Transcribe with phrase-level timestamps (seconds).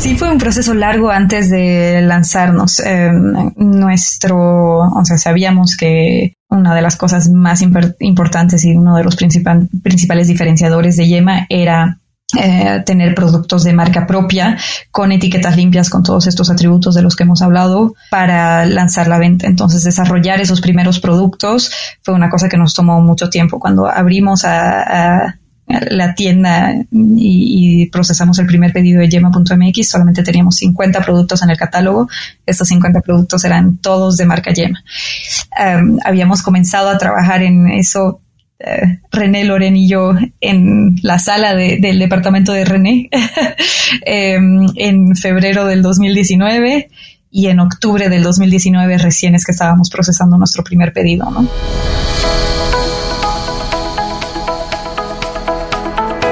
[0.00, 2.80] Sí fue un proceso largo antes de lanzarnos.
[2.80, 9.04] Em, nuestro, o sea, sabíamos que una de las cosas más importantes y uno de
[9.04, 12.00] los principales diferenciadores de Yema era
[12.38, 14.56] eh, tener productos de marca propia
[14.90, 19.18] con etiquetas limpias con todos estos atributos de los que hemos hablado para lanzar la
[19.18, 19.48] venta.
[19.48, 21.72] Entonces, desarrollar esos primeros productos
[22.02, 23.60] fue una cosa que nos tomó mucho tiempo.
[23.60, 25.39] Cuando abrimos a,
[25.90, 31.56] la tienda y, procesamos el primer pedido de yema.mx, solamente teníamos 50 productos en el
[31.56, 32.08] catálogo.
[32.46, 34.82] Estos 50 productos eran todos de marca Yema.
[36.04, 38.20] Habíamos comenzado a trabajar en eso
[38.62, 43.08] eh, René, Loren y yo en la sala del departamento de René
[44.04, 46.90] em, en febrero del 2019
[47.30, 51.48] y en octubre del 2019 recién es que estábamos procesando nuestro primer pedido, ¿no?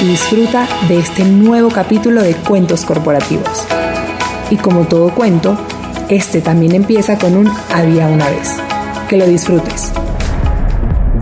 [0.00, 3.66] y disfruta de este nuevo capítulo de Cuentos Corporativos.
[4.50, 5.58] Y como todo cuento,
[6.08, 8.56] este también empieza con un había una vez.
[9.08, 9.92] Que lo disfrutes.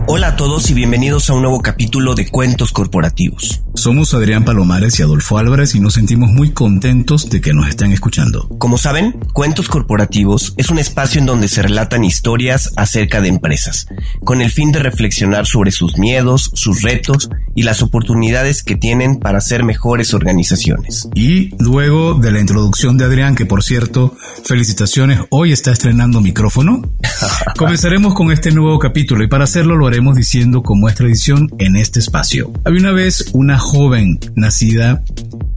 [0.07, 3.61] Hola a todos y bienvenidos a un nuevo capítulo de Cuentos Corporativos.
[3.77, 7.91] Somos Adrián Palomares y Adolfo Álvarez y nos sentimos muy contentos de que nos estén
[7.91, 8.49] escuchando.
[8.57, 13.85] Como saben, Cuentos Corporativos es un espacio en donde se relatan historias acerca de empresas,
[14.23, 19.19] con el fin de reflexionar sobre sus miedos, sus retos y las oportunidades que tienen
[19.19, 21.07] para ser mejores organizaciones.
[21.13, 26.81] Y luego de la introducción de Adrián, que por cierto, felicitaciones, hoy está estrenando micrófono,
[27.57, 31.75] comenzaremos con este nuevo capítulo y para hacerlo lo haremos diciendo como es tradición en
[31.75, 32.51] este espacio.
[32.65, 35.03] Había una vez una joven nacida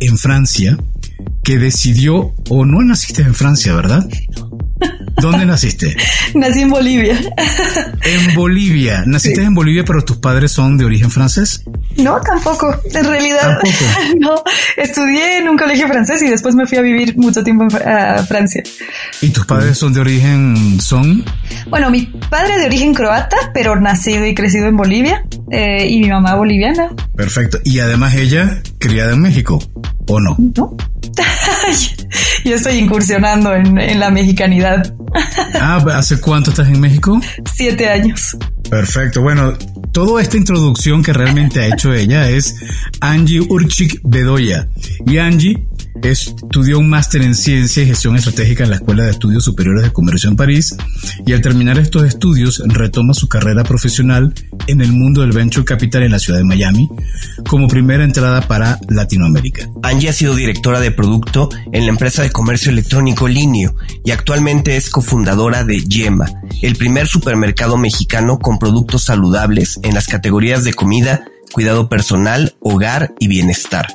[0.01, 0.77] en Francia
[1.45, 4.05] que decidió, o no naciste en Francia, ¿verdad?
[5.21, 5.97] ¿Dónde naciste?
[6.35, 7.19] Nací en Bolivia.
[8.03, 9.03] En Bolivia.
[9.07, 11.63] ¿Naciste en Bolivia, pero tus padres son de origen francés?
[11.97, 12.75] No, tampoco.
[12.93, 13.59] En realidad,
[14.19, 14.43] no.
[14.77, 17.71] Estudié en un colegio francés y después me fui a vivir mucho tiempo en
[18.27, 18.63] Francia.
[19.21, 21.25] ¿Y tus padres son de origen son?
[21.69, 26.09] Bueno, mi padre de origen croata, pero nacido y crecido en Bolivia, eh, y mi
[26.09, 26.91] mamá boliviana.
[27.15, 27.59] Perfecto.
[27.65, 29.63] Y además ella criada en México,
[30.07, 30.37] ¿o no?
[30.57, 30.77] No.
[32.45, 34.95] Yo estoy incursionando en, la mexicanidad.
[35.61, 37.21] ah, ¿hace cuánto estás en México?
[37.55, 38.37] Siete años.
[38.71, 39.21] Perfecto.
[39.21, 39.53] Bueno,
[39.93, 42.55] toda esta introducción que realmente ha hecho ella es
[43.01, 44.69] Angie Urchik Bedoya.
[45.07, 45.67] Y Angie
[46.03, 49.93] Estudió un máster en Ciencia y Gestión Estratégica en la Escuela de Estudios Superiores de
[49.93, 50.75] Comercio en París
[51.27, 54.33] y al terminar estos estudios retoma su carrera profesional
[54.67, 56.89] en el mundo del venture capital en la ciudad de Miami
[57.49, 59.69] como primera entrada para Latinoamérica.
[59.83, 64.77] Angie ha sido directora de producto en la empresa de comercio electrónico Linio y actualmente
[64.77, 66.31] es cofundadora de Yema,
[66.63, 73.13] el primer supermercado mexicano con productos saludables en las categorías de comida, cuidado personal, hogar
[73.19, 73.89] y bienestar.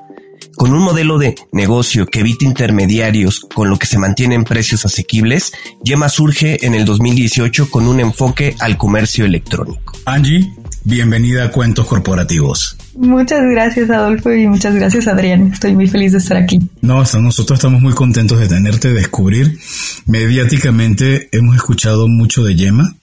[0.58, 5.54] Con un modelo de negocio que evita intermediarios con lo que se mantienen precios asequibles,
[5.84, 9.94] Yema surge en el 2018 con un enfoque al comercio electrónico.
[10.06, 12.78] Angie, bienvenida a Cuentos Corporativos.
[12.96, 15.52] Muchas gracias Adolfo y muchas gracias Adrián.
[15.52, 16.60] Estoy muy feliz de estar aquí.
[16.82, 19.60] No, nosotros estamos muy contentos de tenerte, descubrir.
[20.06, 22.96] Mediáticamente hemos escuchado mucho de Yema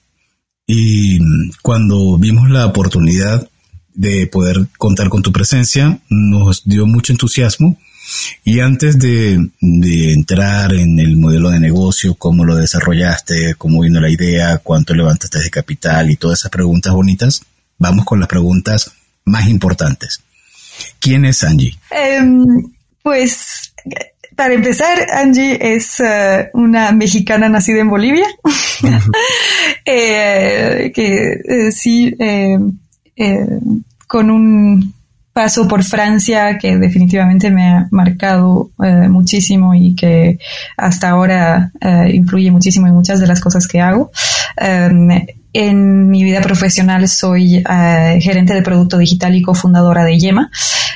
[0.65, 1.19] y
[1.61, 3.49] cuando vimos la oportunidad
[3.93, 7.77] de poder contar con tu presencia, nos dio mucho entusiasmo.
[8.43, 14.09] Y antes de, entrar en el modelo de negocio, cómo lo desarrollaste, cómo vino la
[14.09, 17.43] idea, cuánto levantaste de capital y todas esas preguntas bonitas,
[17.77, 18.91] vamos con las preguntas
[19.25, 20.21] más importantes.
[20.99, 21.77] ¿Quién es Angie?
[21.91, 22.45] Em,
[23.01, 23.73] pues
[24.35, 28.25] para empezar, Angie es eh, una mexicana nacida en Bolivia,
[29.85, 32.57] eh, que eh, sí eh,
[34.07, 34.93] con un
[35.33, 38.69] paso por Francia que definitivamente me ha marcado
[39.09, 40.37] muchísimo y que
[40.77, 41.71] hasta ahora
[42.11, 44.11] influye muchísimo en muchas de las cosas que hago.
[44.57, 45.09] Em,
[45.53, 47.63] en mi vida profesional soy
[48.19, 50.51] gerente de producto digital y cofundadora de Yema.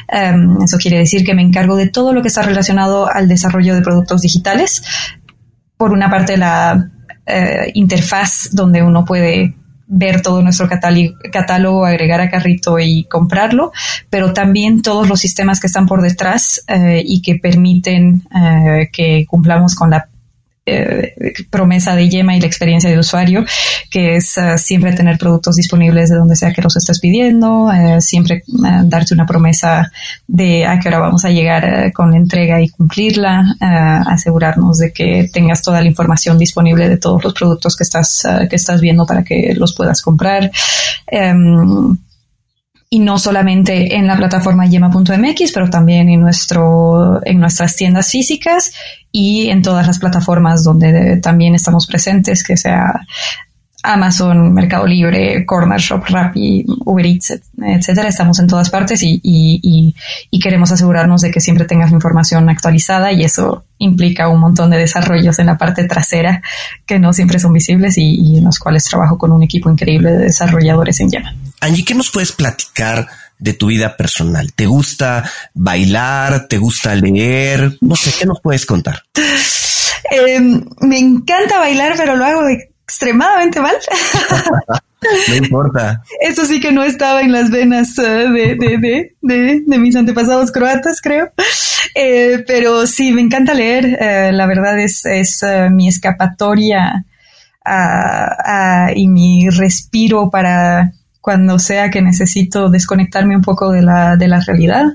[0.08, 3.76] Em, eso quiere decir que me encargo de todo lo que está relacionado al desarrollo
[3.76, 4.82] de productos digitales.
[5.78, 6.90] Por una parte, la
[7.74, 9.54] interfaz donde uno puede
[9.88, 13.72] ver todo nuestro catálogo, agregar a carrito y comprarlo,
[14.10, 18.24] pero también todos los sistemas que están por detrás eh, y que permiten
[18.92, 20.08] que cumplamos con la
[21.50, 23.46] promesa de Yema y la experiencia de usuario,
[23.90, 28.02] que es uh, siempre tener productos disponibles de donde sea que los estés pidiendo, uh,
[28.02, 28.44] siempre
[28.84, 29.92] darte una promesa
[30.28, 35.30] de a qué hora vamos a llegar con la entrega y cumplirla, asegurarnos de que
[35.32, 39.24] tengas toda la información disponible de todos los productos que estás, que estás viendo para
[39.24, 40.52] que los puedas comprar.
[41.12, 41.98] Um,
[42.90, 48.72] y no solamente en la plataforma yema.mx, pero también en nuestro, en nuestras tiendas físicas
[49.20, 53.02] y en todas las plataformas donde también estamos presentes, que sea
[53.82, 58.10] Amazon, Mercado Libre, Corner Shop, Rappi, Uber Eats, etcétera.
[58.10, 59.96] Estamos en todas partes y, y,
[60.30, 64.70] y, queremos asegurarnos de que siempre tengas la información actualizada y eso implica un montón
[64.70, 66.44] de desarrollos en la parte trasera
[66.86, 70.26] que no siempre son visibles y, en los cuales trabajo con un equipo increíble de
[70.26, 71.36] desarrolladores en Yema.
[71.60, 73.08] Angie, ¿qué nos puedes platicar
[73.40, 74.54] de tu vida personal?
[74.54, 76.48] ¿Te gusta bailar?
[76.48, 77.78] ¿Te gusta leer?
[77.82, 79.04] No sé, ¿qué nos puedes contar?
[80.12, 80.40] Eh,
[80.82, 83.76] me encanta bailar, pero lo hago extremadamente mal.
[85.28, 86.02] no importa.
[86.22, 89.96] Eso sí que no estaba en las venas uh, de, de, de, de, de mis
[89.96, 91.32] antepasados croatas, creo.
[91.96, 93.86] Eh, pero sí, me encanta leer.
[93.86, 97.06] Uh, la verdad es, es uh, mi escapatoria
[98.96, 100.94] y mi respiro para
[101.28, 104.86] cuando sea que necesito desconectarme un poco de la, de la realidad.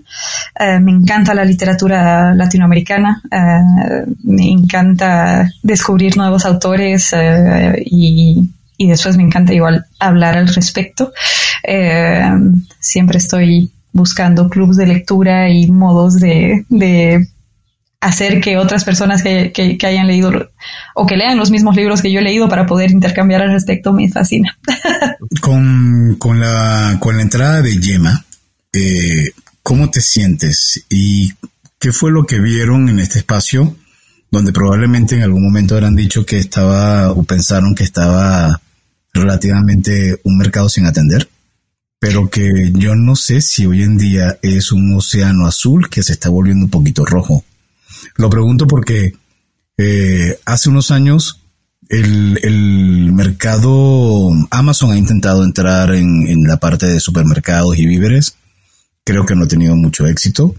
[0.59, 8.49] Uh, me encanta la literatura latinoamericana, uh, me encanta descubrir nuevos autores uh, y,
[8.79, 11.13] y, después me encanta igual hablar al respecto.
[12.81, 17.29] siempre estoy buscando clubes de lectura y modos de, de
[18.03, 20.51] hacer que otras personas que, que, hayan leído
[20.95, 23.93] o que lean los mismos libros que yo he leído para poder intercambiar al respecto
[23.93, 24.59] me fascina.
[25.41, 28.25] con, con, la, con la entrada de Yema,
[28.73, 29.31] eh,
[29.63, 30.85] ¿cómo te sientes?
[30.91, 31.31] ¿Y
[31.79, 33.77] qué fue lo que vieron en este espacio
[34.33, 38.61] donde probablemente en algún momento habrán dicho que estaba o pensaron que estaba
[39.15, 41.29] relativamente un mercado sin atender?
[42.01, 46.15] pero que yo no sé si hoy en día es un océano azul que se
[46.15, 47.45] está volviendo un poquito rojo.
[48.17, 49.13] Lo pregunto porque
[49.79, 51.41] eh, hace unos años
[51.89, 58.37] el, el, mercado Amazon ha intentado entrar en, en, la parte de supermercados y víveres.
[59.05, 60.55] Creo que no ha tenido mucho éxito.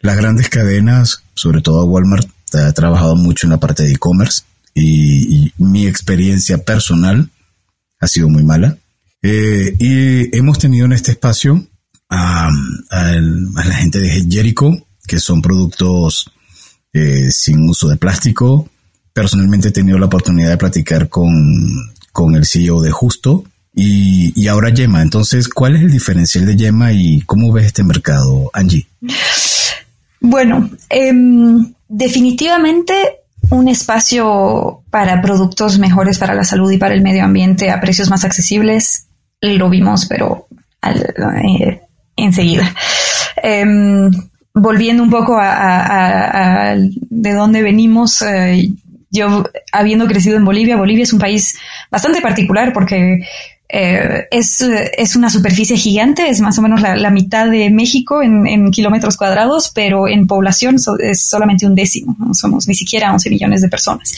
[0.00, 4.42] Las grandes cadenas, sobre todo Walmart, ha trabajado mucho en la parte de e-commerce
[4.74, 7.30] y, y, mi experiencia personal
[8.00, 8.76] ha sido muy mala.
[9.22, 11.66] Eh, y hemos tenido en este espacio
[12.08, 12.48] a,
[12.90, 14.70] a, a la gente de Jericho,
[15.06, 16.30] que son productos
[16.92, 18.68] eh, sin uso de plástico.
[19.12, 21.34] Personalmente he tenido la oportunidad de platicar con,
[22.12, 23.44] con el CEO de Justo
[23.74, 25.02] y, y, ahora Yema.
[25.02, 28.86] Entonces, ¿cuál es el diferencial de Yema y cómo ves este mercado, Angie?
[30.20, 31.12] Bueno, eh,
[31.88, 32.94] definitivamente
[33.50, 38.10] un espacio para productos mejores para la salud y para el medio ambiente a precios
[38.10, 39.06] más accesibles.
[39.40, 40.48] Lo vimos, pero
[40.80, 41.14] al,
[41.44, 41.80] eh,
[42.16, 42.74] enseguida.
[43.42, 43.64] Eh,
[44.60, 48.70] volviendo un poco a, a, a de dónde venimos, eh,
[49.10, 51.58] yo habiendo crecido en Bolivia, Bolivia es un país
[51.90, 53.20] bastante particular porque
[53.70, 58.22] eh, es, es, una superficie gigante, es más o menos la, la mitad de México
[58.22, 62.74] en, en, kilómetros cuadrados, pero en población so, es solamente un décimo, no somos ni
[62.74, 64.14] siquiera 11 millones de personas.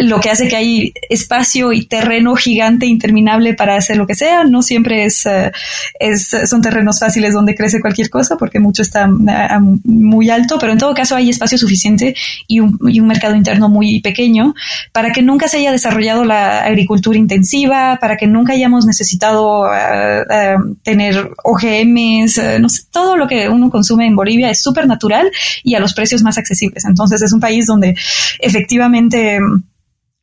[0.00, 4.44] Lo que hace que hay espacio y terreno gigante interminable para hacer lo que sea.
[4.44, 5.50] No siempre es, uh,
[5.98, 10.72] es son terrenos fáciles donde crece cualquier cosa porque mucho está uh, muy alto, pero
[10.72, 12.14] en todo caso hay espacio suficiente
[12.46, 14.54] y un, y un mercado interno muy pequeño
[14.92, 20.22] para que nunca se haya desarrollado la agricultura intensiva, para que nunca hayamos necesitado uh,
[20.22, 24.86] uh, tener OGMs, uh, no sé, todo lo que uno consume en Bolivia es súper
[24.86, 25.30] natural
[25.62, 26.84] y a los precios más accesibles.
[26.84, 27.94] Entonces es un país donde
[28.40, 29.38] efectivamente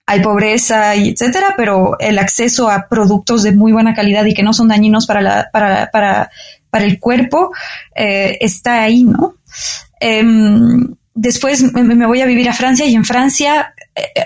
[0.05, 4.43] hay pobreza y etcétera, pero el acceso a productos de muy buena calidad y que
[4.43, 6.31] no son dañinos para la, para, para,
[6.69, 7.51] para el cuerpo
[7.93, 9.35] eh, está ahí, ¿no?
[9.99, 10.23] Eh,
[11.17, 13.76] después me, voy a vivir a Francia y en Francia eh, eh,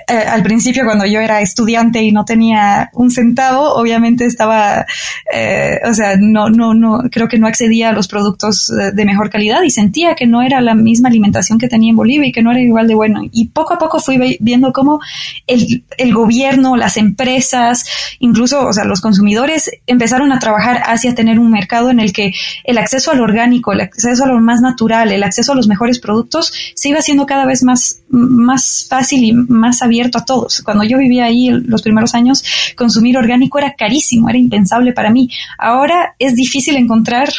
[0.07, 4.85] al principio cuando yo era estudiante y no tenía un centavo, obviamente estaba,
[5.33, 9.29] eh, o sea, no, no, no, creo que no accedía a los productos de mejor
[9.29, 12.41] calidad y sentía que no era la misma alimentación que tenía en Bolivia y que
[12.41, 13.21] no era igual de bueno.
[13.31, 14.99] Y poco a poco fui viendo cómo
[15.47, 17.85] el, el gobierno, las empresas,
[18.19, 22.33] incluso, o sea, los consumidores empezaron a trabajar hacia tener un mercado en el que
[22.63, 25.99] el acceso al orgánico, el acceso a lo más natural, el acceso a los mejores
[25.99, 30.61] productos se iba haciendo cada vez más, más fácil y más abierto a todos.
[30.61, 32.43] Cuando yo vivía ahí los primeros años,
[32.75, 35.29] consumir orgánico era carísimo, era impensable para mí.
[35.57, 37.29] Ahora es difícil encontrar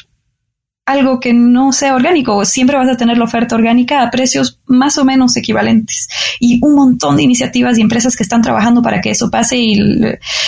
[0.85, 2.45] algo que no sea orgánico.
[2.45, 6.09] Siempre vas a tener la oferta orgánica a precios más o menos equivalentes
[6.41, 9.81] y un montón de iniciativas y empresas que están trabajando para que eso pase y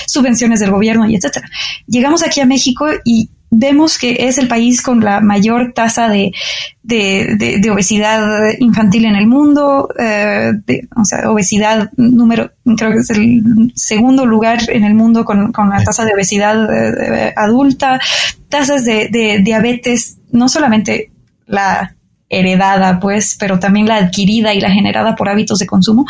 [0.06, 1.48] subvenciones del gobierno y etcétera.
[1.86, 6.32] Llegamos aquí a México y vemos que es el país con la mayor tasa de,
[6.82, 10.52] de, obesidad infantil en el mundo, eh,
[10.96, 15.70] o sea, obesidad número, creo que es el segundo lugar en el mundo con, con
[15.70, 18.00] la tasa de obesidad eh, adulta,
[18.48, 21.10] tasas de, de diabetes, no solamente
[21.46, 21.94] la
[22.28, 26.06] heredada, pues, pero también la adquirida y la generada por hábitos de consumo.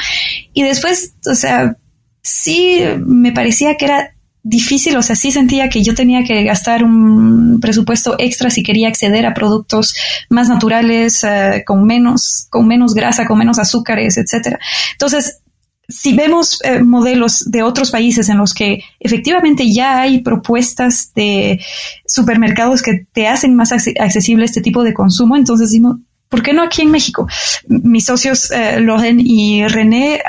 [0.54, 1.76] Y después, o sea,
[2.22, 4.13] sí me parecía que era
[4.44, 8.88] difícil, o sea, sí sentía que yo tenía que gastar un presupuesto extra si quería
[8.88, 9.96] acceder a productos
[10.28, 14.60] más naturales, eh, con menos, con menos grasa, con menos azúcares, etcétera.
[14.92, 15.40] Entonces,
[15.88, 21.60] si vemos eh, modelos de otros países en los que efectivamente ya hay propuestas de
[22.06, 25.96] supermercados que te hacen más accesible este tipo de consumo, entonces decimos,
[26.28, 27.26] ¿por qué no aquí en México?
[27.66, 30.20] Mis socios eh, Loren y René,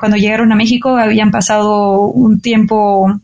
[0.00, 3.20] cuando llegaron a México, habían pasado un tiempo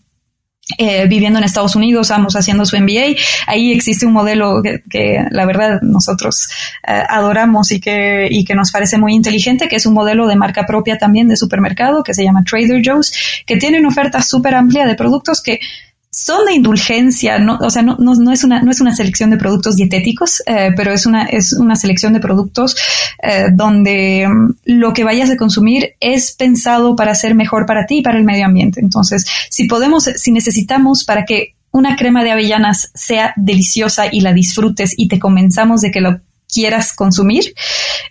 [0.78, 3.16] eh, viviendo en Estados Unidos, ambos haciendo su MBA.
[3.46, 6.48] Ahí existe un modelo que, la verdad nosotros
[6.86, 10.36] eh, adoramos y que, y que nos parece muy inteligente, que es un modelo de
[10.36, 13.12] marca propia también de supermercado que se llama Trader Joe's,
[13.46, 15.60] que tiene una oferta súper amplia de productos que
[16.14, 17.96] son de indulgencia, no, o sea, no,
[18.32, 22.76] es una, selección de productos dietéticos, eh, pero es una, es una selección de productos
[23.22, 27.98] eh, donde mm, lo que vayas a consumir es pensado para ser mejor para ti
[27.98, 28.80] y para el medio ambiente.
[28.80, 34.34] Entonces, si podemos, si necesitamos para que una crema de avellanas sea deliciosa y la
[34.34, 36.20] disfrutes y te comenzamos de que lo
[36.52, 37.54] quieras consumir,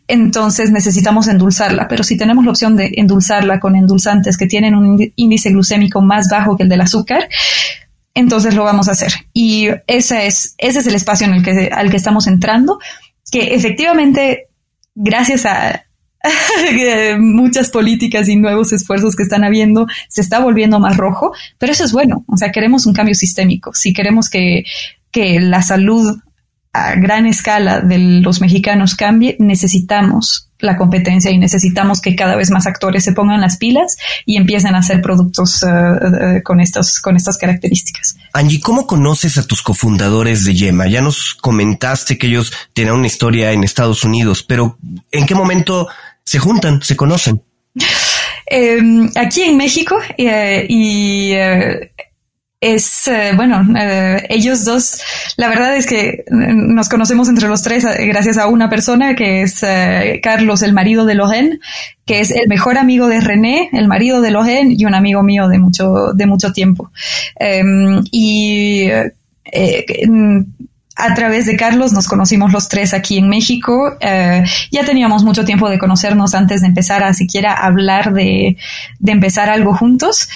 [0.08, 1.88] entonces necesitamos endulzarla.
[1.88, 6.28] Pero si tenemos la opción de endulzarla con endulzantes que tienen un índice glucémico más
[6.32, 7.30] bajo que el del azúcar,
[8.14, 9.14] entonces lo vamos a hacer.
[9.34, 12.80] Y ese es, ese es el espacio en el que, al que estamos entrando,
[13.32, 14.48] que efectivamente,
[14.96, 15.86] gracias a
[17.20, 21.84] muchas políticas y nuevos esfuerzos que están habiendo, se está volviendo más rojo, pero eso
[21.84, 22.26] es bueno.
[22.28, 23.74] O sea, queremos un cambio sistémico.
[23.74, 24.64] Si queremos que,
[25.12, 26.20] que la salud
[26.74, 32.52] a gran escala de los mexicanos cambie, necesitamos la competencia y necesitamos que cada vez
[32.52, 37.00] más actores se pongan las pilas y empiecen a hacer productos eh, eh, con, estos,
[37.00, 38.16] con estas características.
[38.34, 40.88] Angie, ¿cómo conoces a tus cofundadores de Yema?
[40.88, 44.78] Ya nos comentaste que ellos tienen una historia en Estados Unidos, pero
[45.12, 45.88] ¿en qué momento
[46.24, 47.42] se juntan, se conocen?
[48.54, 51.32] Em, aquí en México eh, y
[52.62, 55.02] es, eh, bueno, eh, ellos dos,
[55.36, 59.42] la verdad es que nos conocemos entre los tres eh, gracias a una persona que
[59.42, 59.66] es
[60.22, 61.60] Carlos, el marido de Lohen,
[62.06, 65.48] que es el mejor amigo de René, el marido de Lohen y un amigo mío
[65.48, 66.92] de mucho, de mucho tiempo.
[67.40, 68.90] Em, y
[70.96, 73.98] a través de Carlos nos conocimos los tres aquí en México.
[74.00, 78.58] ya teníamos mucho tiempo de conocernos antes de empezar a siquiera hablar de,
[79.00, 80.30] de empezar algo juntos.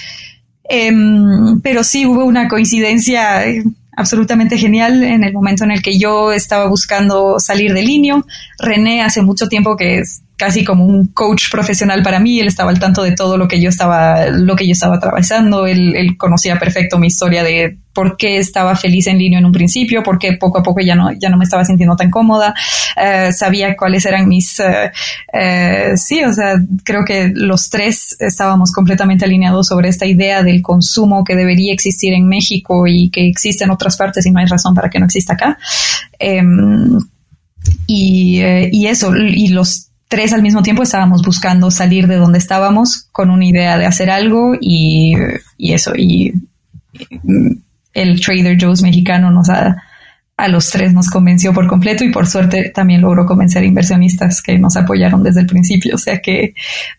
[0.68, 3.64] Em, pero sí hubo una coincidencia eh,
[3.96, 8.24] absolutamente genial en el momento en el que yo estaba buscando salir del línea.
[8.60, 12.40] René hace mucho tiempo que es casi como un coach profesional para mí.
[12.40, 15.66] Él estaba al tanto de todo lo que yo estaba, lo que yo estaba atravesando.
[15.66, 19.54] Él, él conocía perfecto mi historia de por qué estaba feliz en línea en un
[19.54, 22.54] principio, por qué poco a poco ya no, ya no me estaba sintiendo tan cómoda.
[23.02, 24.92] Eh, sabía cuáles eran mis, eh,
[25.32, 30.62] eh, sí, o sea, creo que los tres estábamos completamente alineados sobre esta idea del
[30.62, 34.46] consumo que debería existir en México y que existe en otras partes y no hay
[34.46, 35.58] razón para que no exista acá.
[36.20, 37.00] Em,
[37.88, 43.08] y, y eso, y los tres al mismo tiempo estábamos buscando salir de donde estábamos
[43.12, 45.16] con una idea de hacer algo y,
[45.58, 46.34] eso, y,
[47.94, 49.84] el Trader Joe's mexicano nos ha,
[50.38, 54.42] a los tres nos convenció por completo y por suerte también logró convencer a inversionistas
[54.42, 55.96] que nos apoyaron desde el principio.
[55.96, 56.54] O sea que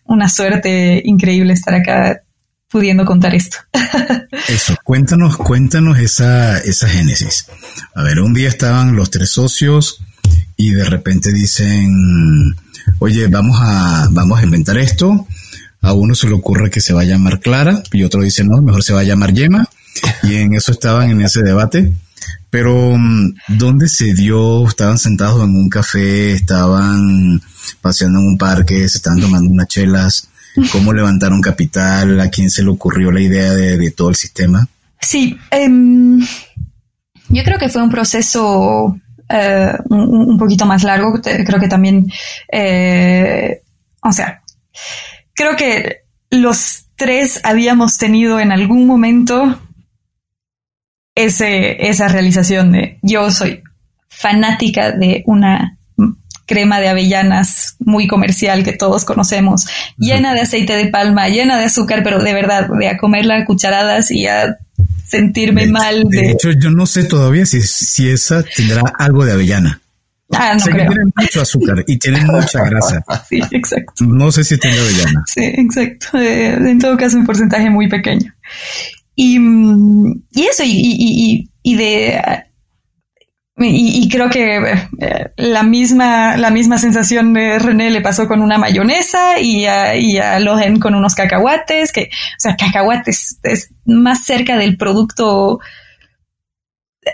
[0.05, 2.21] una suerte increíble estar acá
[2.69, 3.57] pudiendo contar esto.
[4.47, 7.47] Eso, cuéntanos, cuéntanos esa, esa génesis.
[7.95, 10.03] A ver, un día estaban los tres socios
[10.57, 12.55] y de repente dicen,
[12.99, 15.27] oye, vamos a, vamos a inventar esto.
[15.81, 18.61] A uno se le ocurre que se va a llamar Clara y otro dice, no,
[18.61, 19.69] mejor se va a llamar Yema.
[20.23, 21.93] Y en eso estaban en ese debate.
[22.49, 24.67] Pero, mm, ¿dónde se dio?
[24.67, 27.41] Estaban sentados en un café, estaban
[27.81, 30.29] paseando en un parque, se estaban tomando unas chelas.
[30.71, 32.19] ¿Cómo levantaron capital?
[32.19, 34.67] ¿A quién se le ocurrió la idea de, todo el sistema?
[34.99, 36.19] Sí, em,
[37.29, 38.99] yo creo que fue un proceso
[39.29, 41.19] eh, un, poquito más largo.
[41.21, 42.11] Creo que también,
[42.51, 43.61] eh,
[44.03, 44.41] o sea,
[45.33, 49.59] creo que los tres habíamos tenido en algún momento
[51.15, 53.63] ese, esa realización de yo soy
[54.09, 55.77] fanática de una
[56.47, 59.67] crema de avellanas muy comercial que todos conocemos,
[59.97, 63.45] llena de aceite de palma, llena de azúcar, pero de verdad, de a comerla a
[63.45, 64.57] cucharadas y a
[65.07, 66.03] sentirme mal.
[66.09, 66.31] De...
[66.31, 69.81] hecho, yo no sé todavía si, si esa tendrá algo de avellana.
[70.33, 70.91] Ah, no creo.
[70.91, 73.03] tiene mucho azúcar y tiene mucha grasa.
[73.29, 74.03] Sí, exacto.
[74.05, 75.23] No sé si tiene avellana.
[75.27, 76.17] Sí, exacto.
[76.17, 78.33] Eh, en todo caso, un porcentaje muy pequeño.
[79.15, 82.21] Y, mm, y eso, y, y, y de
[83.59, 84.57] y, creo que
[84.99, 89.95] eh, la misma, la misma sensación de René le pasó con una mayonesa y a,
[89.95, 95.59] y a Lohen con unos cacahuates, que, o sea, cacahuates es más cerca del producto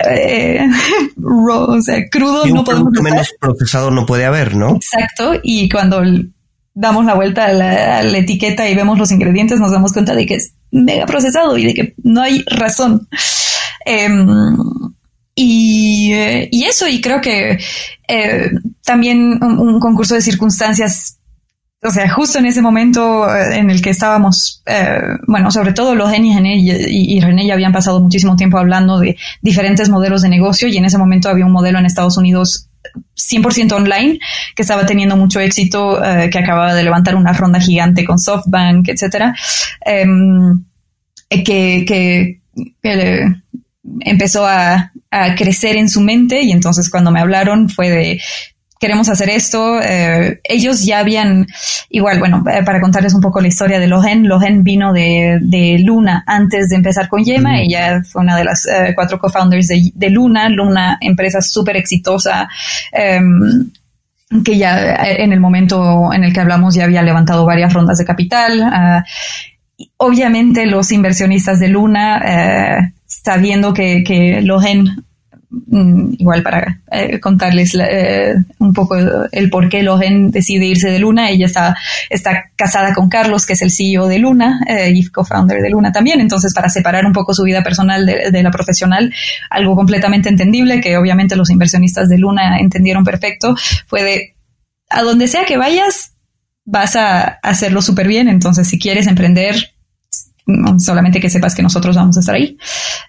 [0.06, 0.68] eh,
[1.24, 4.76] o sea, crudo no podemos menos procesado no puede haber, ¿no?
[4.76, 6.02] Exacto, y cuando
[6.74, 10.36] damos la vuelta a la, etiqueta y vemos los ingredientes, nos damos cuenta de que
[10.36, 13.08] es mega procesado y de que no hay razón.
[13.86, 14.28] Em,
[15.36, 16.14] y,
[16.52, 17.58] y, eso, y creo que
[18.08, 18.52] eh,
[18.84, 21.18] también un, concurso de circunstancias,
[21.82, 25.96] o sea, justo en ese momento eh, en el que estábamos, eh, bueno, sobre todo
[25.96, 30.22] los Gen y, y, y, René ya habían pasado muchísimo tiempo hablando de diferentes modelos
[30.22, 32.70] de negocio y en ese momento había un modelo en Estados Unidos
[33.16, 34.20] 100% online,
[34.56, 36.00] que estaba teniendo mucho éxito,
[36.30, 39.34] que acababa de levantar una ronda gigante con SoftBank, etcétera,
[39.86, 40.64] em,
[41.30, 42.42] que, que
[44.02, 44.92] empezó a,
[45.38, 48.22] crecer en su mente y entonces cuando me hablaron fue de
[48.80, 49.80] queremos hacer esto.
[49.80, 51.48] Eh, ellos ya habían,
[51.90, 56.24] igual, bueno, eh, para contarles un poco la historia de Logen, Logen vino de, Luna
[56.28, 60.50] antes de empezar con Yema, ella fue una de las eh, cuatro co-founders de, Luna,
[60.50, 62.50] Luna, empresa súper exitosa.
[62.92, 63.70] Em,
[64.44, 68.06] que ya en el momento en el que hablamos ya había levantado varias rondas de
[68.06, 68.64] capital.
[68.64, 69.06] Ah,
[69.98, 72.92] obviamente los inversionistas de Luna
[73.22, 75.04] sabiendo que, que Lohen,
[75.50, 78.96] mm, igual para eh, contarles eh, un poco
[79.32, 81.78] el por qué Lohen decide irse de Luna, ella está,
[82.10, 85.92] está casada con Carlos, que es el CEO de Luna eh, y co-founder de Luna
[85.92, 89.14] también, entonces para separar un poco su vida personal de, de, la profesional,
[89.50, 93.56] algo completamente entendible, que obviamente los inversionistas de Luna entendieron perfecto,
[93.88, 94.36] fue de,
[94.90, 96.14] a donde sea que vayas,
[96.66, 99.73] vas a hacerlo súper bien, entonces si quieres emprender,
[100.78, 102.58] solamente que sepas que nosotros vamos a estar ahí.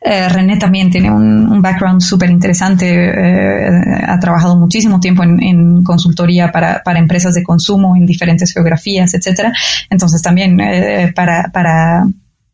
[0.00, 3.70] Eh, René también tiene un, background súper interesante, eh,
[4.06, 9.52] ha trabajado muchísimo tiempo en, consultoría para, para, empresas de consumo en diferentes geografías, etcétera.
[9.90, 12.04] Entonces también eh, para, para,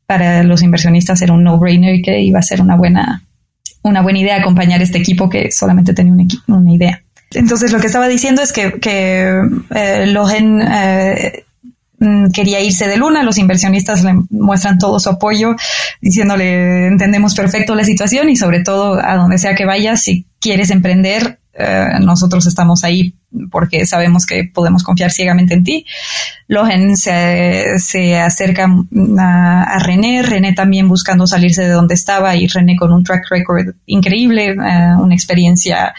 [0.07, 3.23] para los inversionistas era un no-brainer y que iba a ser una buena,
[3.83, 7.03] una buena idea acompañar este equipo que solamente tenía un una idea.
[7.33, 9.43] Entonces lo que estaba diciendo es que, que
[10.07, 11.50] Logen Mm,
[12.33, 15.55] quería irse de Luna, los inversionistas le muestran todo su apoyo,
[16.01, 20.71] diciéndole entendemos perfecto la situación y sobre todo a donde sea que vayas, si quieres
[20.71, 23.13] emprender, eh, nosotros estamos ahí
[23.51, 25.85] porque sabemos que podemos confiar ciegamente en ti.
[26.49, 28.67] Lohen se, se acerca
[29.19, 33.75] a, René, René también buscando salirse de donde estaba y René con un track record
[33.87, 34.57] increíble, eh,
[34.99, 35.93] una experiencia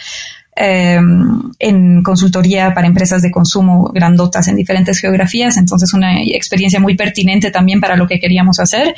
[0.63, 6.95] Em, en consultoría para empresas de consumo grandotas en diferentes geografías, entonces una experiencia muy
[6.95, 8.93] pertinente también para lo que queríamos hacer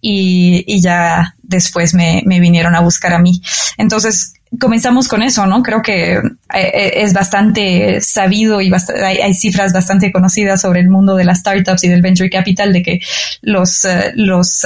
[0.00, 3.42] y, ya después me, vinieron a buscar a mí.
[3.76, 5.64] Entonces comenzamos con eso, ¿no?
[5.64, 6.20] Creo que eh,
[6.54, 8.70] eh, es bastante sabido y
[9.02, 12.84] hay, cifras bastante conocidas sobre el mundo de las startups y del venture capital de
[12.84, 13.00] que
[13.42, 14.62] los, eh, los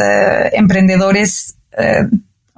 [0.52, 1.56] emprendedores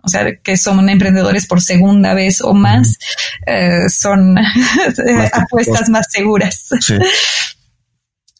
[0.06, 2.96] o sea, que son emprendedores por segunda vez o más,
[3.44, 4.38] eh, son
[5.32, 6.68] apuestas más seguras.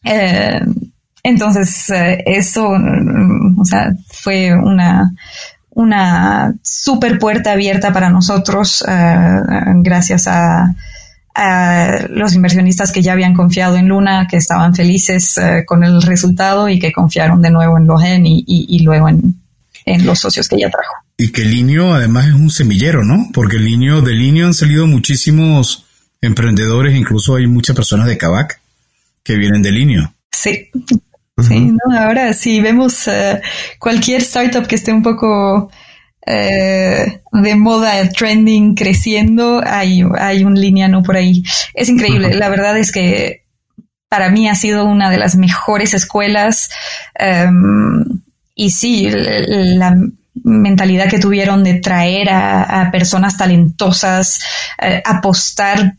[0.09, 0.61] Eh,
[1.21, 5.11] entonces, eh, eso, o sea, fue una,
[5.71, 10.73] una super puerta abierta para nosotros, gracias a,
[12.09, 16.79] los inversionistas que ya habían confiado en Luna, que estaban felices con el resultado y
[16.79, 19.35] que confiaron de nuevo en Logen y, y luego en,
[19.83, 21.06] en los socios que ella trajo.
[21.17, 23.29] Y que Linio además es un semillero, ¿no?
[23.33, 25.85] Porque Linio, de Linio han salido muchísimos
[26.21, 28.59] emprendedores, incluso hay muchas personas de Kavak
[29.23, 30.13] que vienen de Linio.
[30.31, 30.69] Sí.
[31.39, 31.99] Sí, ¿no?
[31.99, 33.39] ahora si vemos eh,
[33.77, 35.69] cualquier startup que esté un poco
[36.25, 41.43] eh, de moda, trending, creciendo, hay, hay un lineano por ahí.
[41.73, 42.33] Es increíble.
[42.33, 43.43] La verdad es que
[44.09, 46.69] para mí ha sido una de las mejores escuelas.
[47.15, 48.03] Em,
[48.55, 49.95] y sí, la,
[50.43, 54.39] mentalidad que tuvieron de traer a, personas talentosas,
[54.81, 55.93] eh, apostar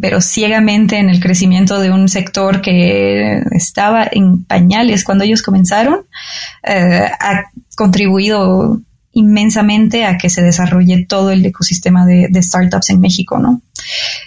[0.00, 6.06] pero ciegamente en el crecimiento de un sector que estaba en pañales cuando ellos comenzaron,
[6.62, 8.80] eh, ha contribuido
[9.12, 13.60] inmensamente a que se desarrolle todo el ecosistema de, startups en México, ¿no?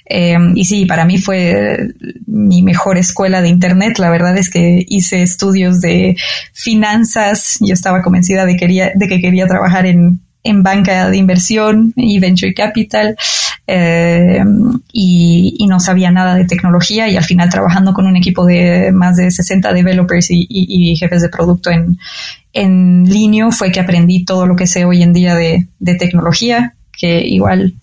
[0.06, 1.93] Eh, y sí, para mí fue
[2.28, 3.98] mi mejor escuela de Internet.
[4.00, 6.15] La verdad es que hice estudios de
[6.54, 7.58] finanzas.
[7.62, 12.19] Yo estaba convencida de, quería, de que quería trabajar en, en banca de inversión y
[12.19, 13.17] venture capital.
[13.67, 14.43] Eh,
[14.93, 19.17] y, no sabía nada de tecnología y al final trabajando con un equipo de más
[19.17, 21.98] de 60 developers y, jefes de producto en,
[22.56, 25.68] en línea fue que aprendí todo lo que sé hoy en día de,
[26.00, 27.76] tecnología, que igual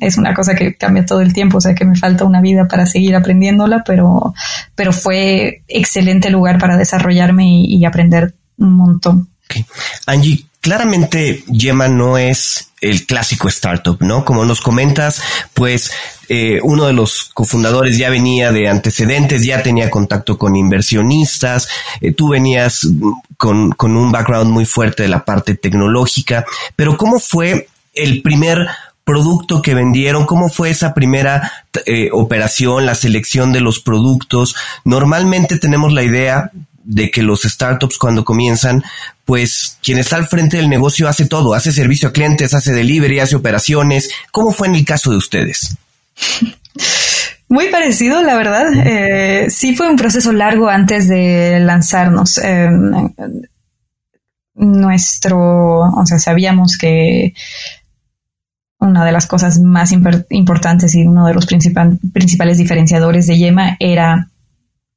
[0.00, 2.68] es una cosa que cambia todo el tiempo, o sea que me falta una vida
[2.68, 4.34] para seguir aprendiéndola, pero,
[4.74, 9.28] pero fue excelente lugar para desarrollarme y, aprender un montón.
[10.06, 14.24] Angie, claramente Yema no es el clásico startup, ¿no?
[14.24, 15.22] Como nos comentas,
[15.54, 15.92] pues
[16.28, 21.68] eh, uno de los cofundadores ya venía de antecedentes, ya tenía contacto con inversionistas,
[22.00, 22.80] eh, tú venías
[23.36, 28.66] con, con un background muy fuerte de la parte tecnológica, pero ¿cómo fue el primer
[29.04, 30.26] producto que vendieron?
[30.26, 31.52] ¿Cómo fue esa primera
[31.84, 34.56] eh, operación, la selección de los productos?
[34.84, 36.50] Normalmente tenemos la idea
[36.86, 38.82] de que los startups cuando comienzan,
[39.24, 43.18] pues quien está al frente del negocio hace todo, hace servicio a clientes, hace delivery,
[43.18, 44.10] hace operaciones.
[44.30, 45.76] ¿Cómo fue en el caso de ustedes?
[47.48, 48.66] Muy parecido, la verdad.
[48.84, 52.38] Eh, sí fue un proceso largo antes de lanzarnos.
[52.38, 52.70] Eh,
[54.54, 57.34] nuestro, o sea, sabíamos que
[58.78, 64.28] una de las cosas más importantes y uno de los principales diferenciadores de Yema era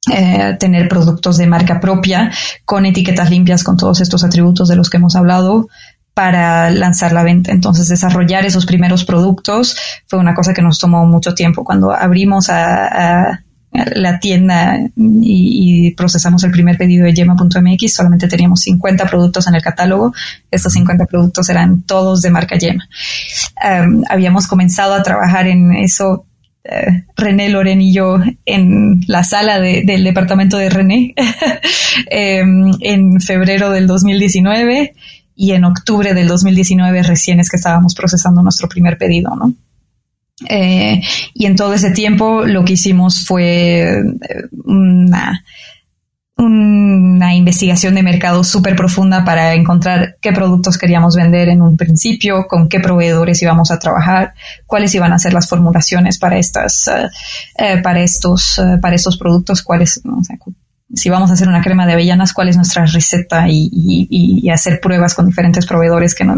[0.07, 2.31] eh, tener productos de marca propia
[2.63, 5.67] con etiquetas limpias con todos estos atributos de los que hemos hablado
[6.13, 7.51] para lanzar la venta.
[7.51, 9.75] Entonces, desarrollar esos primeros productos
[10.07, 11.63] fue una cosa que nos tomó mucho tiempo.
[11.63, 19.05] Cuando abrimos a, la tienda y, procesamos el primer pedido de Yema.mx, solamente teníamos 50
[19.05, 20.13] productos en el catálogo.
[20.49, 22.87] Estos 50 productos eran todos de marca Yema.
[24.09, 26.25] Habíamos comenzado a trabajar en eso
[26.63, 31.13] eh, René, Loren y yo en la sala del departamento de René
[32.09, 34.93] em, en febrero del 2019
[35.35, 39.53] y en octubre del 2019 recién es que estábamos procesando nuestro primer pedido, ¿no?
[40.47, 41.01] Eh,
[41.33, 44.03] y en todo ese tiempo lo que hicimos fue eh,
[44.65, 45.43] una
[46.39, 52.47] una investigación de mercado súper profunda para encontrar qué productos queríamos vender en un principio,
[52.47, 54.33] con qué proveedores íbamos a trabajar,
[54.65, 56.89] cuáles iban a ser las formulaciones para estas,
[57.57, 60.01] eh, para estos, eh, para estos productos, cuáles,
[60.93, 65.13] si vamos a hacer una crema de avellanas, cuál es nuestra receta y, hacer pruebas
[65.13, 66.35] con diferentes proveedores que no,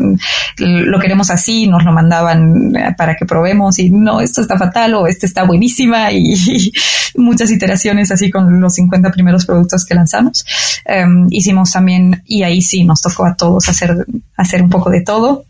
[0.58, 5.08] lo queremos así, nos lo mandaban para que probemos y no, esto está fatal o
[5.08, 6.72] este está buenísima y,
[7.16, 10.46] muchas iteraciones así con los 50 primeros productos que lanzamos.
[10.86, 15.02] Em, hicimos también, y ahí sí nos tocó a todos hacer, hacer un poco de
[15.02, 15.46] todo.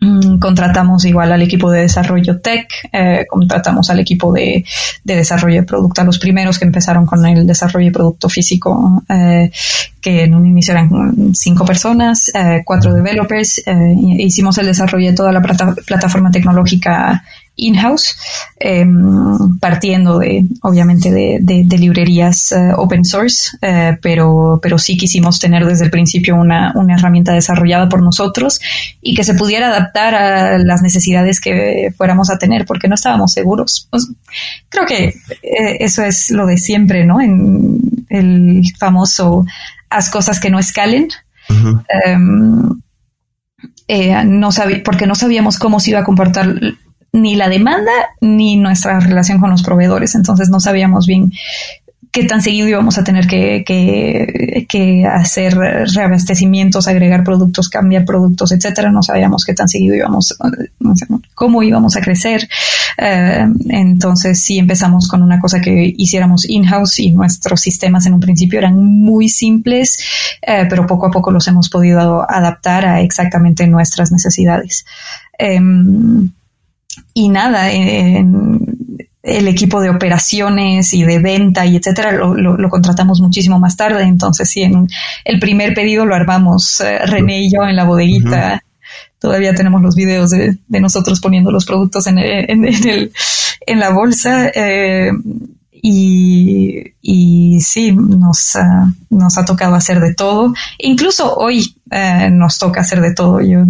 [0.00, 4.64] Mm, contratamos igual al equipo de desarrollo tech, eh, contratamos al equipo de,
[5.04, 9.50] desarrollo de producto, a los primeros que empezaron con el desarrollo de producto físico, eh,
[10.00, 13.62] que en un inicio eran cinco personas, eh, cuatro developers,
[14.18, 17.24] hicimos el desarrollo de toda la plataforma tecnológica
[17.56, 18.16] in-house,
[18.58, 25.64] em, partiendo de, obviamente, de, librerías eh, open source, eh, pero, pero sí quisimos tener
[25.64, 28.60] desde el principio una, herramienta desarrollada por nosotros
[29.00, 33.32] y que se pudiera adaptar a las necesidades que fuéramos a tener, porque no estábamos
[33.32, 33.88] seguros.
[33.90, 34.08] Pues,
[34.68, 37.20] creo que eh, eso es lo de siempre, ¿no?
[37.20, 39.44] En el famoso
[39.90, 41.08] haz cosas que no escalen.
[42.06, 42.68] Em,
[44.24, 44.48] no
[44.84, 46.58] porque no sabíamos cómo se iba a comportar
[47.14, 50.14] ni la demanda ni nuestra relación con los proveedores.
[50.16, 51.32] Entonces no sabíamos bien
[52.10, 53.64] qué tan seguido íbamos a tener que,
[54.68, 58.90] que, hacer reabastecimientos, agregar productos, cambiar productos, etcétera.
[58.90, 60.36] No sabíamos qué tan seguido íbamos,
[61.34, 62.48] cómo íbamos a crecer.
[62.98, 68.20] Eh, entonces sí empezamos con una cosa que hiciéramos in-house y nuestros sistemas en un
[68.20, 70.04] principio eran muy simples,
[70.42, 74.84] eh, pero poco a poco los hemos podido adaptar a exactamente nuestras necesidades.
[75.38, 76.30] Em,
[77.12, 78.74] y nada, en,
[79.24, 84.02] el equipo de operaciones y de venta y etcétera lo, contratamos muchísimo más tarde.
[84.02, 84.86] Entonces, sí, en
[85.24, 88.62] el primer pedido lo armamos eh, René y yo en la bodeguita.
[89.18, 93.12] Todavía tenemos los videos de, nosotros poniendo los productos en, en, el,
[93.66, 94.50] en la bolsa.
[94.54, 95.10] Eh,
[95.86, 100.54] y, y, sí, nos, uh, nos ha tocado hacer de todo.
[100.78, 103.42] Incluso hoy uh, nos toca hacer de todo.
[103.42, 103.64] Yo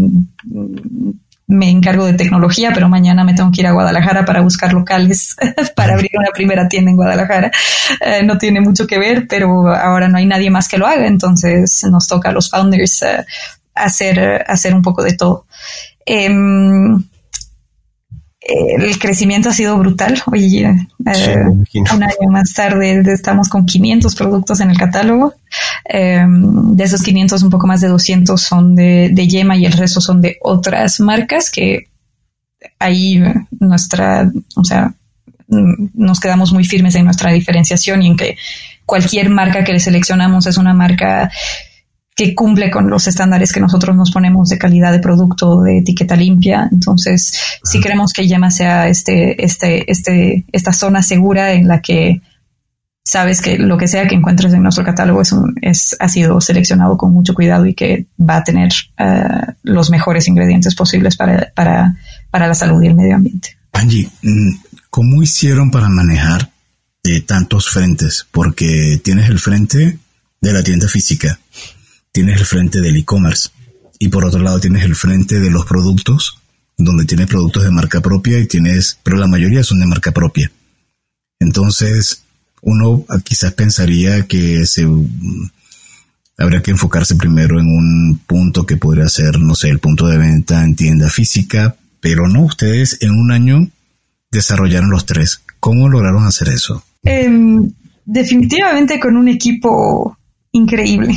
[1.46, 5.36] me encargo de tecnología, pero mañana me tengo que ir a Guadalajara para buscar locales
[5.76, 7.50] para abrir una primera tienda en Guadalajara.
[8.00, 11.06] Eh, no tiene mucho que ver, pero ahora no hay nadie más que lo haga,
[11.06, 13.24] entonces nos toca a los founders eh,
[13.74, 15.46] hacer, hacer un poco de todo.
[16.06, 17.02] Em,
[18.46, 20.22] el crecimiento ha sido brutal.
[20.26, 25.34] Hoy, eh, un año más tarde, estamos con 500 productos en el catálogo.
[25.84, 29.72] Em, de esos 500, un poco más de 200 son de, de, Yema y el
[29.72, 31.88] resto son de otras marcas que
[32.78, 33.22] ahí
[33.60, 34.94] nuestra, o sea,
[35.48, 38.36] nos quedamos muy firmes en nuestra diferenciación y en que
[38.86, 41.30] cualquier marca que le seleccionamos es una marca
[42.14, 46.16] que cumple con los estándares que nosotros nos ponemos de calidad de producto, de etiqueta
[46.16, 46.68] limpia.
[46.70, 52.20] Entonces, si queremos que Yema sea este, este, este, esta zona segura en la que
[53.04, 56.96] sabes que lo que sea que encuentres en nuestro catálogo es, es ha sido seleccionado
[56.96, 61.96] con mucho cuidado y que va a tener eh, los mejores ingredientes posibles para, para,
[62.30, 63.56] para la salud y el medio ambiente.
[63.72, 64.50] Angie, mm,
[64.88, 66.50] ¿cómo hicieron para manejar
[67.02, 68.26] eh, tantos frentes?
[68.30, 69.98] Porque tienes el frente
[70.40, 71.38] de la tienda física,
[72.14, 73.50] tienes el frente del e-commerce
[73.98, 76.38] y por otro lado tienes el frente de los productos,
[76.78, 80.50] donde tienes productos de marca propia y tienes, pero la mayoría son de marca propia.
[81.40, 82.22] Entonces,
[82.62, 85.50] uno quizás pensaría que se mm,
[86.38, 90.16] habría que enfocarse primero en un punto que podría ser, no sé, el punto de
[90.16, 93.68] venta en tienda física, pero no, ustedes en un año
[94.30, 95.42] desarrollaron los tres.
[95.58, 96.84] ¿Cómo lograron hacer eso?
[97.02, 97.72] Em,
[98.04, 100.16] definitivamente con un equipo
[100.54, 101.14] increíble.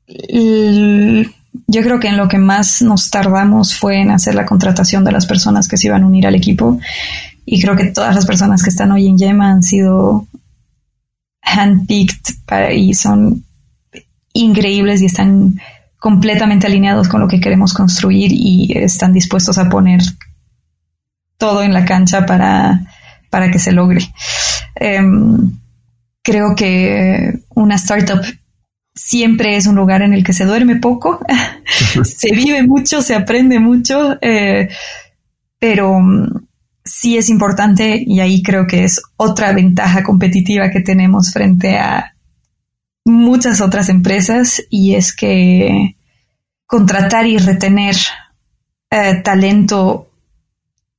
[0.00, 1.26] Eh,
[1.66, 5.12] yo creo que en lo que más nos tardamos fue en hacer la contratación de
[5.12, 6.78] las personas que se iban a unir al equipo.
[7.44, 10.26] Y creo que todas las personas que están hoy en Yema han sido
[11.42, 12.34] handpicked
[12.72, 13.44] y son
[14.32, 15.60] increíbles y están
[15.98, 20.00] completamente alineados con lo que queremos construir y están dispuestos a poner
[21.38, 22.82] todo en la cancha para,
[23.30, 24.00] para que se logre.
[24.74, 25.52] Em,
[26.28, 28.20] creo que una startup
[28.94, 31.20] siempre es un lugar en el que se duerme poco,
[32.04, 34.68] se vive mucho, se aprende mucho, eh,
[35.58, 36.46] pero mm,
[36.84, 42.14] sí es importante y ahí creo que es otra ventaja competitiva que tenemos frente a
[43.06, 45.96] muchas otras empresas y es que
[46.66, 47.96] contratar y retener
[48.90, 50.10] eh, talento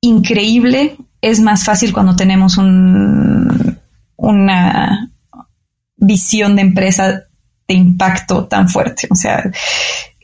[0.02, 3.78] increíble es más fácil cuando tenemos un,
[4.16, 5.09] una
[6.00, 7.24] visión de empresa
[7.68, 9.08] de impacto tan fuerte.
[9.12, 9.50] O sea,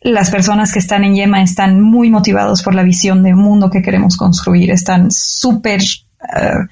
[0.01, 3.81] las personas que están en Yema están muy motivados por la visión de mundo que
[3.81, 5.81] queremos construir, están súper
[6.21, 6.67] uh,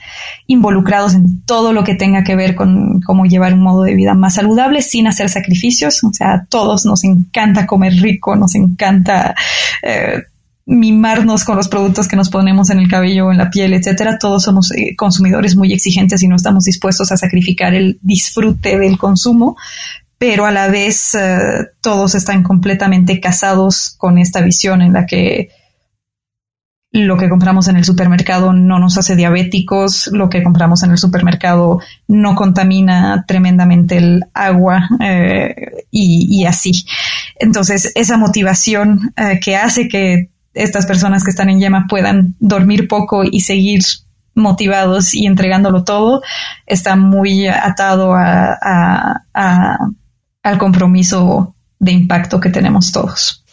[0.48, 4.14] involucrados en todo lo que tenga que ver con cómo llevar un modo de vida
[4.14, 6.04] más saludable sin hacer sacrificios.
[6.04, 9.36] O sea, a todos nos encanta comer rico, nos encanta
[9.84, 10.33] uh,
[10.66, 14.18] mimarnos con los productos que nos ponemos en el cabello o en la piel, etcétera.
[14.18, 18.98] Todos somos eh, consumidores muy exigentes y no estamos dispuestos a sacrificar el disfrute del
[18.98, 19.58] consumo,
[20.18, 25.50] pero a la vez uh, todos están completamente casados con esta visión en la que
[26.94, 31.00] lo que compramos en el supermercado no nos hace diabéticos, lo que compramos en el
[31.00, 35.56] supermercado no contamina tremendamente el agua eh,
[35.90, 36.86] y, así.
[37.40, 42.88] Entonces, esa motivación eh, que hace que estas personas que están en Yema puedan dormir
[42.88, 43.82] poco y seguir
[44.36, 46.22] motivados y entregándolo todo,
[46.66, 49.78] está muy atado a, a, a,
[50.44, 53.44] al compromiso de impacto que tenemos todos.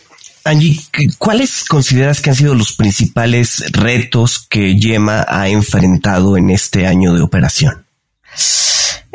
[0.45, 0.81] Angie,
[1.19, 7.13] ¿cuáles consideras que han sido los principales retos que Yema ha enfrentado en este año
[7.13, 7.85] de operación?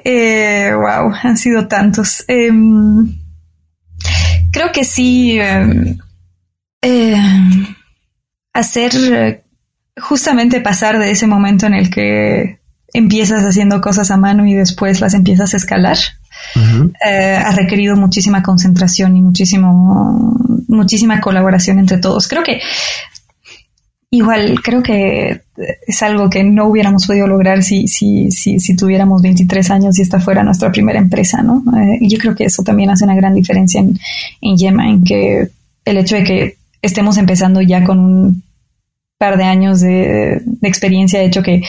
[0.04, 2.24] Eh, wow, han sido tantos.
[2.28, 2.52] Eh,
[4.52, 5.40] creo que sí.
[5.40, 5.98] Eh,
[6.84, 7.75] eh,
[8.56, 9.44] hacer
[10.02, 12.60] justamente pasar de ese momento en el que
[12.94, 15.98] empiezas haciendo cosas a mano y después las empiezas a escalar.
[17.06, 20.38] Eh, ha requerido muchísima concentración y muchísimo,
[20.70, 22.30] muchísima colaboración entre todos.
[22.30, 22.62] Creo que
[24.10, 25.42] igual, creo que
[25.86, 30.02] es algo que no hubiéramos podido lograr si, si, si, si tuviéramos 23 años y
[30.02, 31.62] esta fuera nuestra primera empresa, ¿no?
[31.78, 34.00] Eh, y yo creo que eso también hace una gran diferencia en,
[34.40, 35.50] en Yema, en que
[35.84, 38.45] el hecho de que estemos empezando ya con un
[39.18, 41.62] par de años de, de experiencia ha hecho que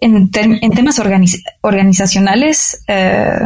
[0.00, 3.38] en, en temas organiz organizacionales eh,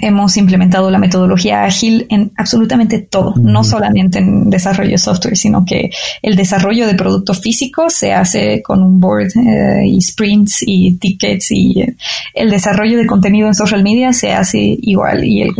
[0.00, 5.64] hemos implementado la metodología ágil en absolutamente todo, no solamente en desarrollo de software, sino
[5.64, 5.90] que
[6.22, 11.50] el desarrollo de producto físico se hace con un board eh, y sprints y tickets
[11.50, 11.96] y eh,
[12.34, 15.50] el desarrollo de contenido en social media se hace igual y el,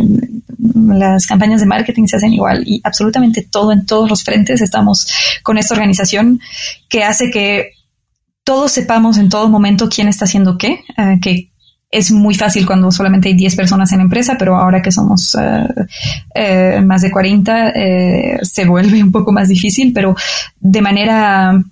[0.85, 5.07] las campañas de marketing se hacen igual y absolutamente todo en todos los frentes estamos
[5.43, 6.39] con esta organización
[6.89, 7.71] que hace que
[8.43, 11.49] todos sepamos en todo momento quién está haciendo qué, uh, que
[11.93, 15.37] es muy fácil cuando solamente hay 10 personas en la empresa, pero ahora que somos
[15.39, 15.67] eh,
[16.33, 20.15] eh, más de 40 eh, se vuelve un poco más difícil, pero
[20.59, 21.63] de manera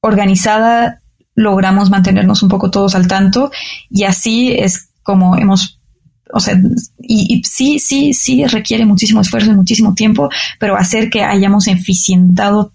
[0.00, 1.02] organizada
[1.34, 3.50] logramos mantenernos un poco todos al tanto
[3.90, 5.77] y así es como hemos,
[6.32, 6.60] o sea,
[7.00, 12.72] y, sí, sí, sí requiere muchísimo esfuerzo y muchísimo tiempo, pero hacer que hayamos eficientado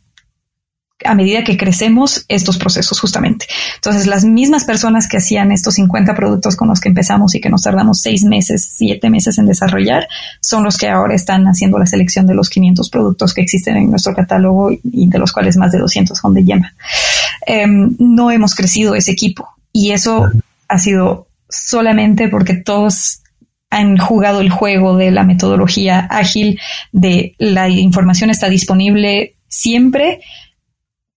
[1.05, 3.45] a medida que crecemos estos procesos justamente.
[3.75, 7.49] Entonces, las mismas personas que hacían estos 50 productos con los que empezamos y que
[7.49, 10.07] nos tardamos seis meses, siete meses en desarrollar,
[10.39, 13.89] son los que ahora están haciendo la selección de los 500 productos que existen en
[13.89, 16.73] nuestro catálogo y de los cuales más de 200 son de Yema.
[17.45, 20.31] Em, no hemos crecido ese equipo y eso
[20.69, 23.22] ha sido solamente porque todos
[23.73, 26.59] han jugado el juego de la metodología ágil,
[26.91, 30.21] de la información está disponible siempre,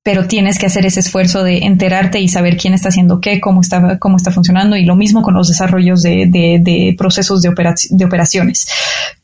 [0.02, 3.60] pero tienes que hacer ese esfuerzo de enterarte y saber quién está haciendo qué, cómo
[3.60, 7.52] está, cómo está funcionando y lo mismo con los desarrollos de, procesos de,
[7.90, 8.68] de operaciones.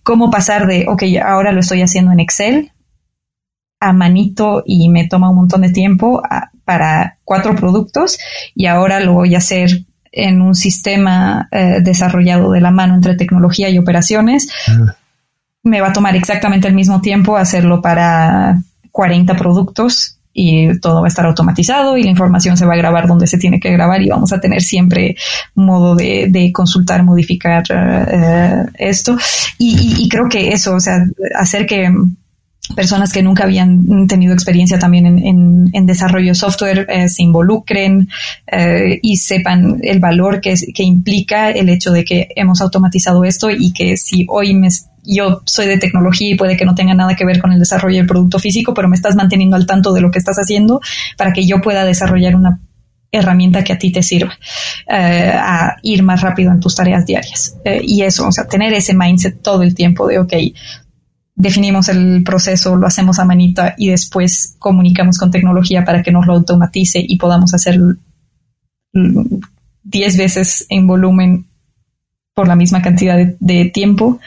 [0.03, 2.73] Cómo pasar de, ok, ahora lo estoy haciendo en Excel
[3.81, 6.23] a manito y me toma un montón de tiempo
[6.65, 8.19] para cuatro productos
[8.55, 13.17] y ahora lo voy a hacer en un sistema eh, desarrollado de la mano entre
[13.17, 14.49] tecnología y operaciones.
[14.69, 14.95] Ah.
[15.65, 21.07] Me va a tomar exactamente el mismo tiempo hacerlo para 40 productos y todo va
[21.07, 24.01] a estar automatizado y la información se va a grabar donde se tiene que grabar
[24.03, 25.17] y vamos a tener siempre
[25.55, 29.17] modo de, consultar, modificar eh, esto.
[29.59, 31.05] Y, creo que eso, o sea,
[31.39, 31.93] hacer que
[32.77, 38.09] personas que nunca habían tenido experiencia también en, desarrollo de software eh, se involucren
[38.47, 43.51] eh, y sepan el valor que, que implica el hecho de que hemos automatizado esto
[43.51, 44.69] y que si hoy me
[45.05, 47.97] yo soy de tecnología y puede que no tenga nada que ver con el desarrollo
[47.97, 50.81] del producto físico, pero me estás manteniendo al tanto de lo que estás haciendo
[51.17, 52.61] para que yo pueda desarrollar una
[53.11, 54.39] herramienta que a ti te sirva
[54.89, 57.57] eh, a ir más rápido en tus tareas diarias.
[57.83, 60.33] Y eso, o sea, tener ese mindset todo el tiempo de, ok,
[61.43, 66.25] definimos el proceso, lo hacemos a manita y después comunicamos con tecnología para que nos
[66.27, 67.81] lo automatice y podamos hacer
[68.93, 71.47] 10 veces en volumen
[72.33, 74.21] por la misma cantidad de tiempo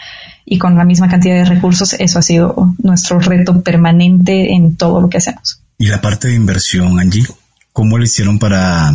[0.45, 4.99] y con la misma cantidad de recursos, eso ha sido nuestro reto permanente en todo
[4.99, 5.61] lo que hacemos.
[5.77, 7.25] Y la parte de inversión, Angie,
[7.71, 8.91] ¿cómo lo hicieron para,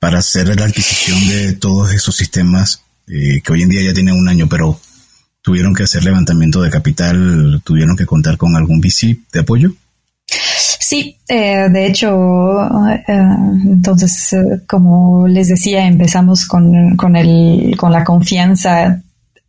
[0.00, 4.16] para hacer la adquisición de todos esos sistemas eh, que hoy en día ya tienen
[4.16, 4.78] un año, pero
[5.44, 9.72] tuvieron que hacer levantamiento de capital, tuvieron que contar con algún VC de apoyo?
[10.26, 13.02] Sí, eh, de hecho, eh,
[13.66, 14.34] entonces,
[14.66, 19.02] como les decía, empezamos con, con, el, con la confianza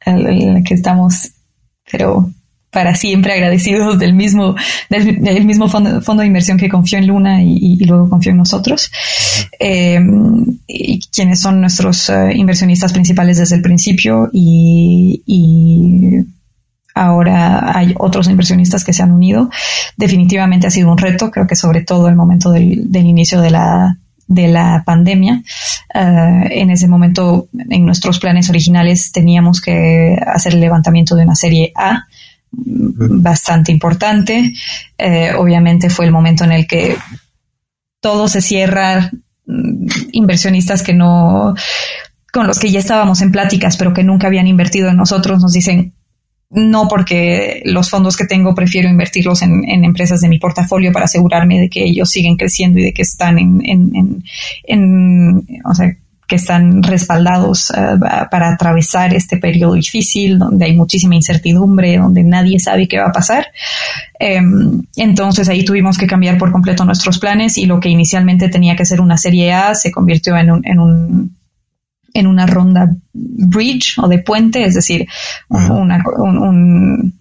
[0.05, 1.31] el, que estamos,
[1.89, 2.29] pero
[2.75, 4.53] para siempre agradecidos del mismo,
[4.89, 8.91] del, mismo fondo, de inversión que confió en Luna y, luego confió en nosotros,
[9.57, 9.97] eh,
[10.67, 15.23] y quienes son nuestros eh, inversionistas principales desde el principio y,
[16.93, 19.49] ahora hay otros inversionistas que se han unido.
[19.95, 23.97] Definitivamente ha sido un reto, creo que sobre todo el momento del inicio de la,
[24.27, 25.43] de la pandemia.
[25.93, 31.35] Eh, en ese momento, en nuestros planes originales, teníamos que hacer el levantamiento de una
[31.35, 32.05] serie A
[32.55, 34.53] bastante importante.
[34.97, 36.97] Eh, obviamente fue el momento en el que
[37.99, 39.11] todo se cierra,
[39.45, 41.55] mm, inversionistas que no,
[42.31, 45.53] con los que ya estábamos en pláticas, pero que nunca habían invertido en nosotros, nos
[45.53, 45.93] dicen,
[46.49, 51.59] no porque los fondos que tengo prefiero invertirlos en, empresas de mi portafolio para asegurarme
[51.59, 54.23] de que ellos siguen creciendo y de que están en,
[55.65, 55.95] o sea,
[56.27, 57.97] que están respaldados eh,
[58.31, 63.11] para atravesar este periodo difícil, donde hay muchísima incertidumbre, donde nadie sabe qué va a
[63.11, 63.47] pasar.
[64.19, 68.75] Em, entonces ahí tuvimos que cambiar por completo nuestros planes y lo que inicialmente tenía
[68.75, 71.35] que ser una serie A se convirtió en un
[72.15, 75.05] en una ronda bridge o de puente, es decir,
[75.49, 77.13] una, un,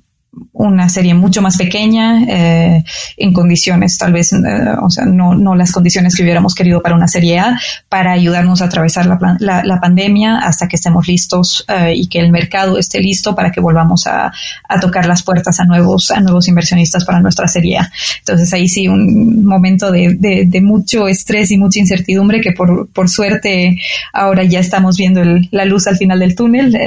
[0.55, 2.85] una serie mucho más pequeña, eh,
[3.17, 4.39] en condiciones tal vez, eh,
[4.81, 8.63] o sea, no, no las condiciones que hubiéramos querido para una serie A, para ayudarnos
[8.63, 13.01] a atravesar la, la, pandemia hasta que estemos listos eh, y que el mercado esté
[13.01, 14.33] listo para que volvamos a,
[14.69, 17.91] a, tocar las puertas a nuevos, a nuevos inversionistas para nuestra serie A.
[18.21, 22.89] Entonces ahí sí un momento de, de, de mucho estrés y mucha incertidumbre que por,
[22.91, 23.77] por suerte
[24.13, 26.79] ahora ya estamos viendo el, la luz al final del túnel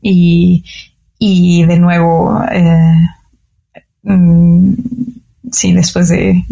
[0.00, 0.64] y,
[1.22, 3.06] y de nuevo, eh,
[4.04, 4.72] mm,
[5.52, 6.44] sí, después de,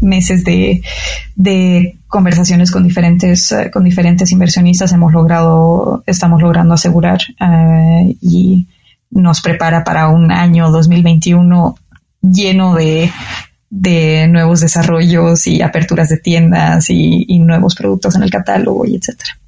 [0.00, 8.16] meses de, conversaciones con diferentes, eh, con diferentes inversionistas, hemos logrado, estamos logrando asegurar eh,
[8.20, 8.66] y
[9.12, 11.78] nos prepara para un año 2021
[12.20, 13.12] lleno de,
[14.28, 19.38] nuevos desarrollos y aperturas de tiendas y, y nuevos productos en el catálogo y etcétera.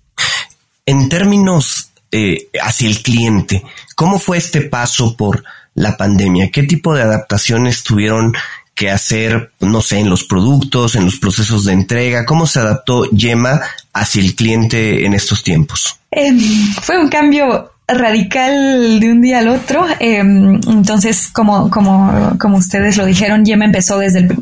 [0.87, 3.65] En términos eh, hacia el cliente,
[3.97, 5.43] ¿cómo fue este paso por
[5.75, 6.53] la pandemia?
[6.53, 8.33] ¿Qué tipo de adaptaciones tuvieron
[8.77, 12.25] que hacer, no sé, en los productos, en los procesos de entrega?
[12.25, 13.61] ¿Cómo se adaptó Yema
[13.93, 15.99] hacia el cliente en estos tiempos?
[16.13, 16.39] Em,
[16.83, 19.85] fue un cambio radical de un día al otro.
[19.99, 24.39] Em, entonces, como, como, como ustedes lo dijeron, Yema empezó desde el,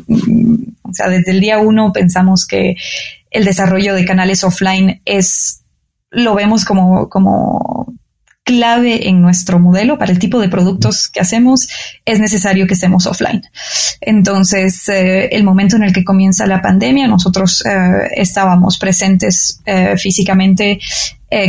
[0.83, 2.75] o sea, desde el día uno pensamos que
[3.31, 5.62] el desarrollo de canales offline es,
[6.13, 7.93] lo vemos como, como
[8.43, 11.67] clave en nuestro modelo para el tipo de productos que hacemos,
[12.05, 13.43] es necesario que estemos offline.
[14.01, 19.95] Entonces, eh, el momento en el que comienza la pandemia, nosotros eh, estábamos presentes eh,
[19.97, 20.79] físicamente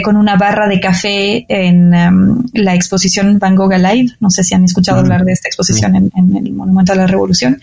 [0.02, 4.14] con una barra de café en em, la exposición Van Gogh Alive.
[4.18, 7.60] No sé si han escuchado hablar de esta exposición en, el Monumento a la Revolución.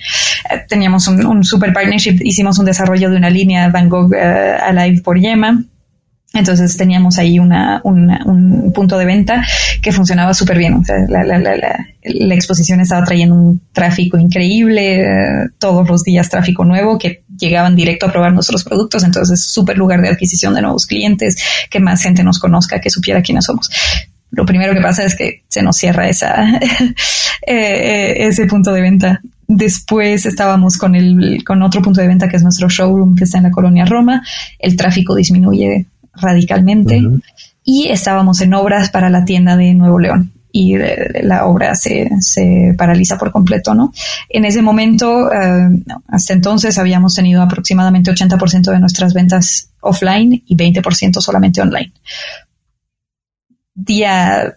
[0.69, 5.19] teníamos un, un, super partnership, hicimos un desarrollo de una línea Van Gogh Alive por
[5.19, 5.63] Yema
[6.33, 9.45] entonces teníamos ahí una, un punto de venta
[9.81, 10.75] que funcionaba súper bien.
[10.75, 16.97] O sea, la, exposición estaba trayendo un tráfico increíble, eh, todos los días tráfico nuevo
[16.97, 19.03] que llegaban directo a probar nuestros productos.
[19.03, 21.35] Entonces, súper lugar de adquisición de nuevos clientes,
[21.69, 23.69] que más gente nos conozca, que supiera quiénes somos.
[24.29, 26.93] Lo primero que pasa es que se nos cierra esa, eh,
[27.45, 29.21] eh, ese punto de venta.
[29.47, 33.37] Después estábamos con el, con otro punto de venta que es nuestro showroom que está
[33.39, 34.23] en la colonia Roma.
[34.57, 37.01] El tráfico disminuye radicalmente
[37.63, 40.75] y estábamos en obras para la tienda de Nuevo León y
[41.23, 43.93] la obra se, se, paraliza por completo, ¿no?
[44.29, 45.69] En ese momento, eh,
[46.07, 51.93] hasta entonces habíamos tenido aproximadamente 80% de nuestras ventas offline y 20% solamente online.
[53.73, 54.53] Día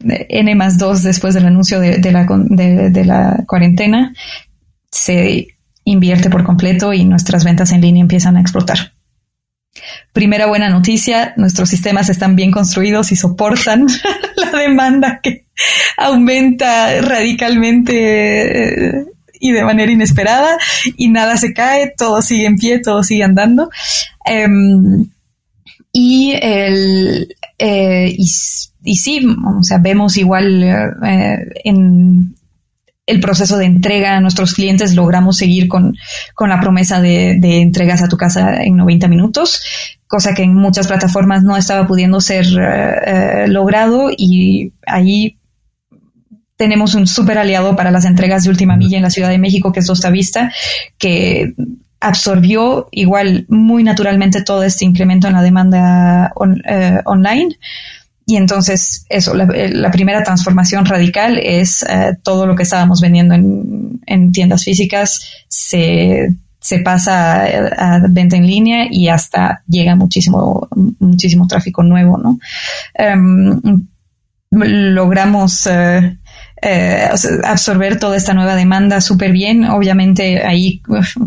[0.00, 4.14] N más 2 después del anuncio de, la, de la cuarentena,
[4.90, 5.48] se
[5.84, 8.93] invierte por completo y nuestras ventas en línea empiezan a explotar.
[10.12, 13.86] Primera buena noticia, nuestros sistemas están bien construidos y soportan
[14.36, 15.46] la demanda que
[15.96, 19.04] aumenta radicalmente eh,
[19.40, 20.56] y de manera inesperada
[20.96, 23.68] y nada se cae, todo sigue en pie, todo sigue andando.
[24.24, 25.06] Em,
[25.92, 29.26] y, el, eh, sí,
[29.58, 32.34] o sea, vemos igual eh, en,
[33.06, 35.96] el proceso de entrega a nuestros clientes, logramos seguir con,
[36.34, 39.62] con la promesa de, entregas a tu casa en 90 minutos,
[40.06, 45.38] cosa que en muchas plataformas no estaba pudiendo ser eh, eh, logrado y ahí
[46.56, 49.72] tenemos un súper aliado para las entregas de última milla en la Ciudad de México,
[49.72, 50.52] que es Dosta Vista,
[50.98, 51.54] que
[52.00, 56.32] absorbió igual muy naturalmente todo este incremento en la demanda
[56.66, 57.56] eh, online
[58.26, 63.34] y entonces, eso, la, eh, primera transformación radical es eh, todo lo que estábamos vendiendo
[63.34, 66.34] en, en tiendas físicas se,
[66.82, 70.66] pasa a, venta en línea y hasta llega muchísimo,
[70.98, 72.38] muchísimo tráfico nuevo, ¿no?
[72.94, 73.60] Em,
[74.50, 77.10] logramos eh,
[77.44, 79.64] absorber toda esta nueva demanda súper bien.
[79.64, 80.80] Obviamente hay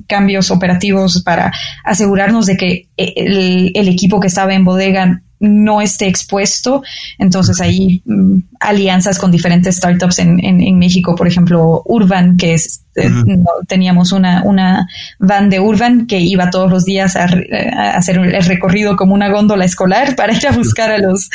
[0.08, 6.84] cambios operativos para asegurarnos de que el, equipo que estaba en bodega no esté expuesto.
[7.18, 12.82] Entonces hay mm, alianzas con diferentes startups en, en, México, por ejemplo, Urban, que es,
[12.96, 13.10] eh,
[13.68, 14.88] teníamos una, una
[15.20, 17.28] van de Urban que iba todos los días a,
[17.96, 21.30] hacer el recorrido como una góndola escolar para ir a buscar a los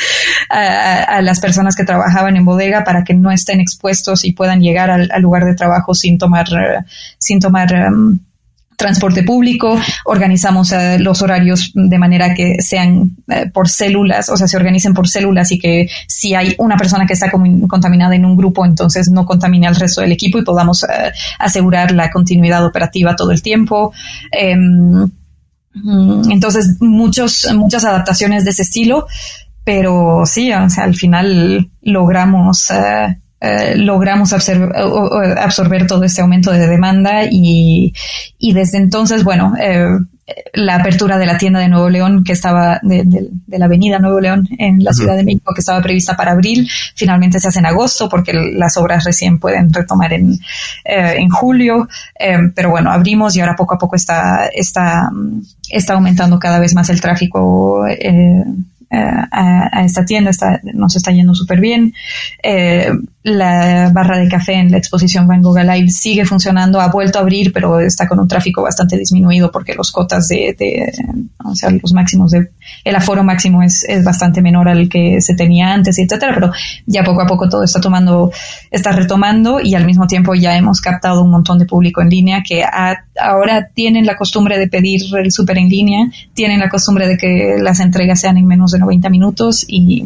[0.49, 4.89] a, las personas que trabajaban en bodega para que no estén expuestos y puedan llegar
[4.89, 6.47] al, lugar de trabajo sin tomar
[7.17, 8.19] sin tomar em,
[8.75, 14.47] transporte público, organizamos eh, los horarios de manera que sean eh, por células, o sea,
[14.47, 18.35] se organicen por células y que si hay una persona que está contaminada en un
[18.35, 23.15] grupo, entonces no contamine al resto del equipo y podamos eh, asegurar la continuidad operativa
[23.15, 23.93] todo el tiempo.
[24.31, 25.09] Em,
[25.73, 29.07] mm, entonces, muchos, muchas adaptaciones de ese estilo,
[29.63, 32.69] pero sí, o sea, al final logramos
[33.45, 37.91] eh, logramos absorber, todo este aumento de demanda y,
[38.39, 39.89] desde entonces, bueno, eh,
[40.53, 43.03] la apertura de la tienda de Nuevo León que estaba de,
[43.47, 47.37] la avenida Nuevo León en la Ciudad de México que estaba prevista para abril, finalmente
[47.41, 50.39] se hace en agosto porque las obras recién pueden retomar en,
[50.85, 51.89] eh, en julio,
[52.55, 55.11] pero bueno, abrimos y ahora poco a poco está, está,
[55.69, 57.83] está aumentando cada vez más el tráfico.
[58.95, 61.93] A, esta tienda está, nos está yendo súper bien
[63.23, 67.21] la barra de café en la exposición Van Gogh Live sigue funcionando, ha vuelto a
[67.21, 70.91] abrir, pero está con un tráfico bastante disminuido porque los cotas de, de
[71.45, 72.49] o sea, los máximos de,
[72.83, 76.51] el aforo máximo es, es, bastante menor al que se tenía antes, etcétera, pero
[76.85, 78.29] ya poco a poco todo está tomando,
[78.69, 82.43] está retomando y al mismo tiempo ya hemos captado un montón de público en línea
[82.45, 87.07] que ha, ahora tienen la costumbre de pedir el súper en línea, tienen la costumbre
[87.07, 90.05] de que las entregas sean en menos de 90 minutos y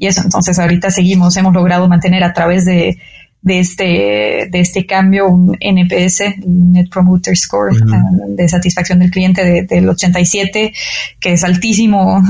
[0.00, 2.98] y eso, entonces ahorita seguimos, hemos logrado mantener a través de,
[3.42, 9.44] de este, de este cambio un NPS, Net Promoter Score, ah, de satisfacción del cliente
[9.44, 10.72] de, del 87,
[11.20, 12.22] que es altísimo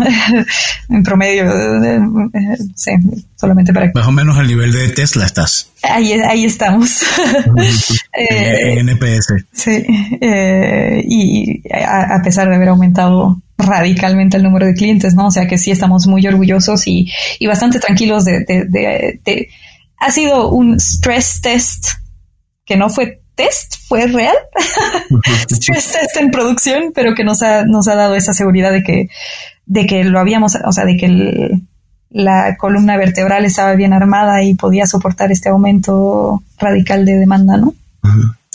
[0.88, 1.48] en promedio,
[2.74, 2.90] sí,
[3.36, 3.92] solamente para...
[3.94, 5.70] Más o menos al nivel de Tesla estás.
[5.84, 7.04] Ahí, ahí estamos.
[8.12, 9.44] en, NPS.
[9.52, 9.86] Sí,
[10.20, 15.26] eh, y a, a pesar de haber aumentado radicalmente el número de clientes, ¿no?
[15.26, 18.64] O sea que sí estamos muy orgullosos y, y bastante tranquilos de, de,
[19.24, 19.48] de,
[19.98, 21.86] Ha sido un stress test
[22.64, 24.36] que no fue test, fue real.
[25.50, 29.08] stress test en producción, pero que nos ha, nos ha dado esa seguridad de que,
[29.66, 31.60] de que lo habíamos, o sea, de que
[32.10, 37.74] la columna vertebral estaba bien armada y podía soportar este aumento radical de demanda, ¿no?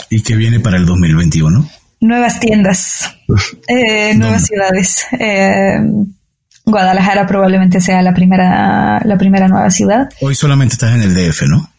[0.10, 1.68] Y que viene para el 2021
[2.06, 3.16] nuevas tiendas,
[3.68, 5.06] eh, nuevas ciudades.
[5.20, 5.80] Eh,
[6.66, 10.10] Guadalajara probablemente sea la primera, la primera nueva ciudad.
[10.22, 11.70] Hoy solamente estás en el DF, ¿no?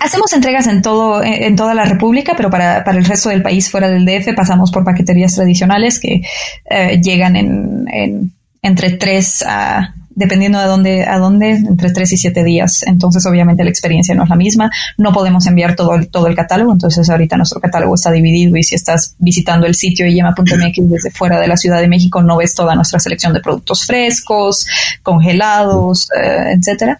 [0.00, 3.68] Hacemos entregas en todo, en toda la República, pero para, para, el resto del país
[3.68, 6.22] fuera del DF pasamos por paqueterías tradicionales que
[6.70, 8.32] eh, llegan en, en,
[8.62, 12.84] entre tres a dependiendo de dónde, a dónde, entre tres y siete días.
[12.86, 14.70] Entonces, obviamente, la experiencia no es la misma.
[14.96, 16.72] No podemos enviar todo el, todo el catálogo.
[16.72, 21.40] Entonces, ahorita nuestro catálogo está dividido y si estás visitando el sitio yema.mx desde fuera
[21.40, 24.66] de la Ciudad de México, no ves toda nuestra selección de productos frescos,
[25.02, 26.98] congelados, eh, etcétera.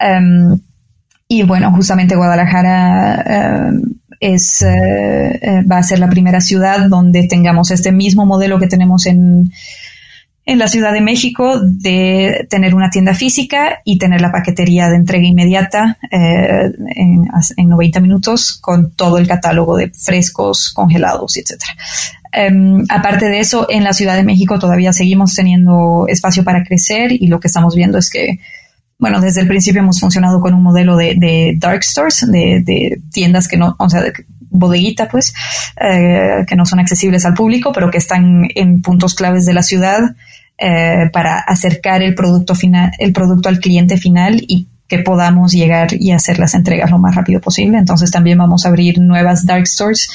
[0.00, 0.58] Um,
[1.28, 7.70] y bueno, justamente Guadalajara uh, es, uh, va a ser la primera ciudad donde tengamos
[7.70, 9.50] este mismo modelo que tenemos en,
[10.46, 14.94] en la Ciudad de México de tener una tienda física y tener la paquetería de
[14.94, 21.60] entrega inmediata eh, en, en, 90 minutos con todo el catálogo de frescos, congelados, etc.
[22.32, 26.62] Um, em, aparte de eso, en la Ciudad de México todavía seguimos teniendo espacio para
[26.62, 28.38] crecer y lo que estamos viendo es que
[28.98, 32.98] bueno, desde el principio hemos funcionado con un modelo de, de dark stores, de, de,
[33.12, 34.12] tiendas que no, o sea, de
[34.58, 35.34] bodeguita, pues,
[35.80, 39.62] eh, que no son accesibles al público, pero que están en puntos claves de la
[39.62, 40.00] ciudad
[40.58, 45.88] eh, para acercar el producto final, el producto al cliente final y que podamos llegar
[45.92, 47.78] y hacer las entregas lo más rápido posible.
[47.78, 50.08] Entonces también vamos a abrir nuevas dark stores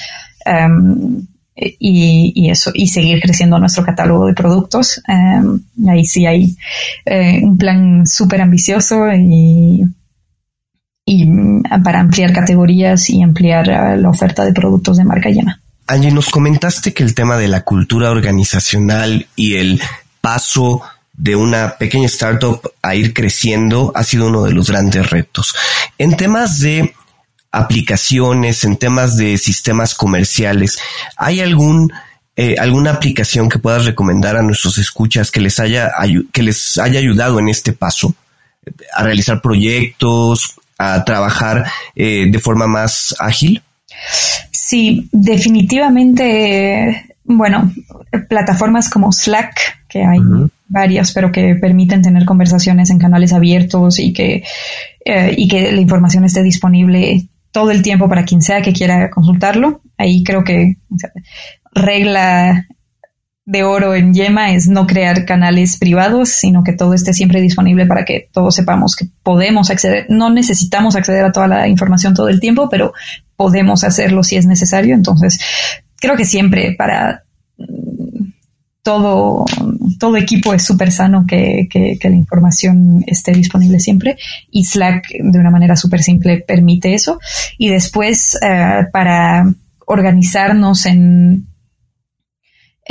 [0.45, 1.25] um,
[1.55, 5.01] y, y, eso y seguir creciendo nuestro catálogo de productos.
[5.07, 6.55] Um, ahí sí hay
[7.05, 9.83] eh, un plan súper ambicioso y,
[11.05, 11.27] y
[11.83, 15.59] para ampliar categorías y ampliar uh, la oferta de productos de marca llena.
[15.87, 19.81] Angie, nos comentaste que el tema de la cultura organizacional y el
[20.21, 20.81] paso
[21.13, 25.53] de una pequeña startup a ir creciendo ha sido uno de los grandes retos.
[25.97, 26.93] En temas de
[27.51, 30.79] aplicaciones, en temas de sistemas comerciales,
[31.17, 31.91] ¿hay algún
[32.37, 35.91] eh, alguna aplicación que puedas recomendar a nuestros escuchas que les haya
[36.31, 38.15] que les haya ayudado en este paso
[38.93, 41.65] a realizar proyectos, a trabajar
[41.95, 43.61] eh, de forma más ágil?
[44.51, 47.15] Sí, definitivamente.
[47.23, 47.71] Bueno,
[48.27, 50.21] plataformas como Slack que hay
[50.69, 54.43] varias, pero que permiten tener conversaciones en canales abiertos y que,
[55.03, 59.09] eh, y que la información esté disponible todo el tiempo para quien sea que quiera
[59.09, 59.81] consultarlo.
[59.97, 60.77] Ahí creo que
[61.73, 62.67] regla
[63.51, 67.85] de oro en Yema es no crear canales privados, sino que todo esté siempre disponible
[67.85, 70.05] para que todos sepamos que podemos acceder.
[70.07, 72.93] No necesitamos acceder a toda la información todo el tiempo, pero
[73.35, 74.95] podemos hacerlo si es necesario.
[74.95, 75.37] Entonces,
[75.99, 77.23] creo que siempre para
[78.83, 79.43] todo,
[79.99, 84.15] todo equipo es súper sano que, que, la información esté disponible siempre
[84.49, 87.19] y Slack de una manera súper simple permite eso.
[87.57, 89.43] Y después uh, para
[89.85, 91.50] organizarnos en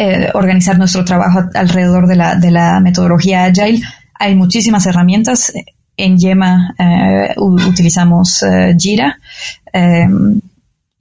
[0.03, 3.83] eh, organizar nuestro trabajo alrededor de la, de la metodología Agile,
[4.15, 5.53] hay muchísimas herramientas.
[5.95, 9.19] En Yema eh, utilizamos uh, Jira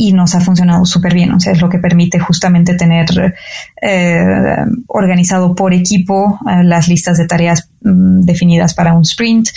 [0.02, 1.34] y nos ha funcionado súper bien.
[1.34, 3.36] O sea, es lo que permite justamente tener
[3.82, 9.50] eh, organizado por equipo eh, las listas de tareas mm, definidas para un sprint.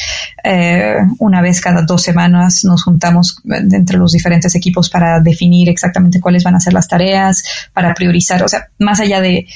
[0.42, 6.20] Eh, una vez cada dos semanas nos juntamos entre los diferentes equipos para definir exactamente
[6.20, 8.42] cuáles van a ser las tareas, para priorizar.
[8.42, 9.46] O sea, más allá de,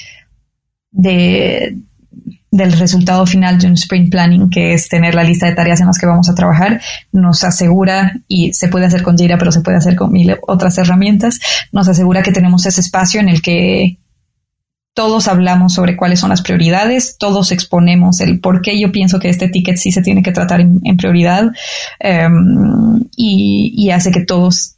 [0.93, 1.78] de
[2.57, 5.87] del resultado final de un sprint planning, que es tener la lista de tareas en
[5.87, 6.81] las que vamos a trabajar,
[7.13, 10.79] nos asegura, y se puede hacer con Jira, pero se puede hacer con mil otras
[10.79, 11.39] herramientas,
[11.73, 13.99] nos asegura que tenemos ese espacio en el que
[14.97, 19.29] todos hablamos sobre cuáles son las prioridades, todos exponemos el por qué yo pienso que
[19.29, 21.53] este ticket sí se tiene que tratar en, prioridad
[22.01, 24.77] em, y, hace que todos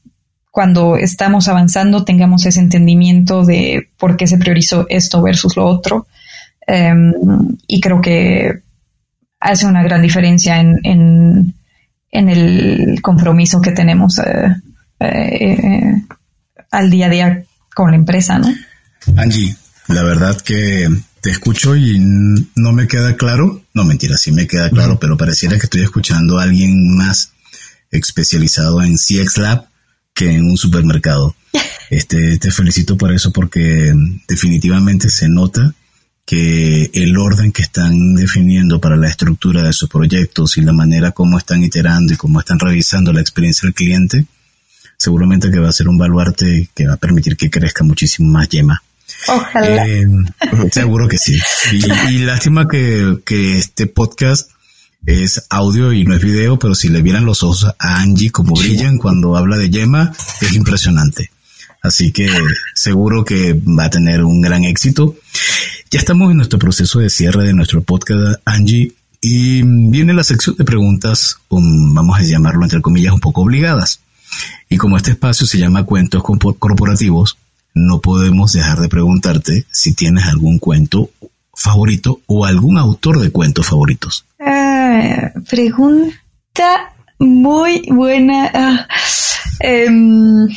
[0.50, 6.08] cuando estamos avanzando tengamos ese entendimiento de por qué se priorizó esto versus lo otro.
[6.68, 7.14] Em,
[7.66, 8.60] y creo que
[9.40, 11.54] hace una gran diferencia en,
[12.10, 14.54] el compromiso que tenemos eh,
[15.00, 16.02] eh, eh,
[16.70, 17.44] al día a día
[17.74, 18.52] con la empresa, ¿no?
[19.16, 19.56] Angie,
[19.86, 20.88] la verdad que
[21.22, 25.56] te escucho y no me queda claro, no mentira, sí me queda claro, pero pareciera
[25.56, 27.32] que estoy escuchando a alguien más
[27.90, 29.68] especializado en CX Lab
[30.12, 31.34] que en un supermercado.
[31.90, 33.94] Este, te felicito por eso porque
[34.28, 35.74] definitivamente se nota
[36.28, 41.12] que el orden que están definiendo para la estructura de sus proyectos y la manera
[41.12, 44.26] como están iterando y cómo están revisando la experiencia del cliente,
[44.98, 48.46] seguramente que va a ser un baluarte que va a permitir que crezca muchísimo más
[48.50, 48.82] Yema.
[49.26, 49.88] Ojalá.
[49.88, 50.06] Eh,
[50.70, 51.40] seguro que sí.
[51.72, 53.16] Y, lástima que,
[53.56, 54.50] este podcast
[55.06, 58.54] es audio y no es video, pero si le vieran los ojos a Angie como
[58.54, 60.12] brillan cuando habla de Yema,
[60.42, 61.30] es impresionante.
[61.80, 62.28] Así que
[62.74, 65.16] seguro que va a tener un gran éxito.
[65.90, 70.54] Ya estamos en nuestro proceso de cierre de nuestro podcast, Angie, y viene la sección
[70.56, 74.00] de preguntas, vamos a llamarlo entre comillas, un poco obligadas.
[74.68, 76.22] Y como este espacio se llama Cuentos
[76.58, 77.38] Corporativos,
[77.72, 81.08] no podemos dejar de preguntarte si tienes algún cuento
[81.54, 84.26] favorito o algún autor de cuentos favoritos.
[84.38, 88.50] Ah, pregunta muy buena.
[88.52, 88.88] Ah,
[89.60, 90.48] em,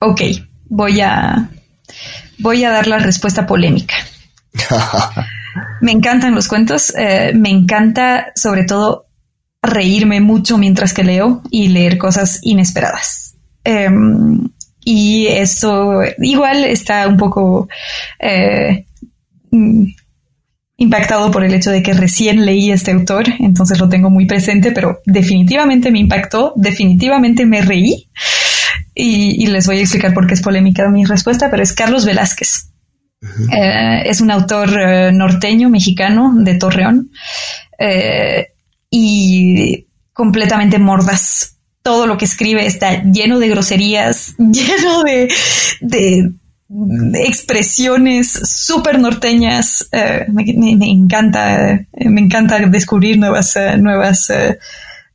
[0.00, 0.20] ok,
[0.68, 1.50] voy a,
[2.38, 3.96] voy a dar la respuesta polémica.
[5.80, 9.06] me encantan los cuentos, eh, me encanta sobre todo
[9.62, 13.36] reírme mucho mientras que leo y leer cosas inesperadas.
[13.64, 14.48] Em,
[14.84, 17.68] y eso igual está un poco
[18.18, 18.86] eh,
[19.50, 19.84] mm,
[20.78, 24.70] impactado por el hecho de que recién leí este autor, entonces lo tengo muy presente,
[24.70, 28.08] pero definitivamente me impactó, definitivamente me reí
[28.94, 32.70] y, les voy a explicar por qué es polémica mi respuesta, pero es Carlos Velázquez.
[33.20, 37.10] Eh, es un autor eh, norteño, mexicano, de Torreón,
[38.90, 41.58] y completamente mordaz
[41.88, 46.32] todo lo que escribe está lleno de groserías, lleno de,
[47.14, 49.88] expresiones súper norteñas.
[49.90, 50.42] Eh, me,
[50.90, 54.30] encanta, eh, me encanta descubrir nuevas, eh, nuevas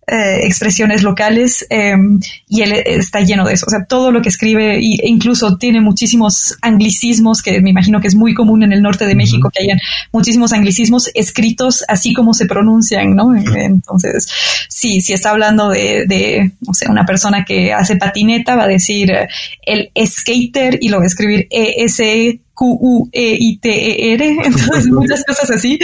[0.08, 3.66] eh, expresiones locales em, y él está lleno de eso.
[3.68, 8.08] O sea, todo lo que escribe e incluso tiene muchísimos anglicismos que me imagino que
[8.08, 9.80] es muy común en el norte de México que hayan
[10.12, 13.34] muchísimos anglicismos escritos así como se pronuncian, ¿no?
[13.36, 14.28] Entonces,
[14.68, 18.68] sí, si está hablando de, de, no sé, una persona que hace patineta, va a
[18.68, 19.28] decir eh,
[19.66, 25.80] el skater y lo va a escribir E-S Q-U-E-I-T-E-R, entonces muchas cosas así.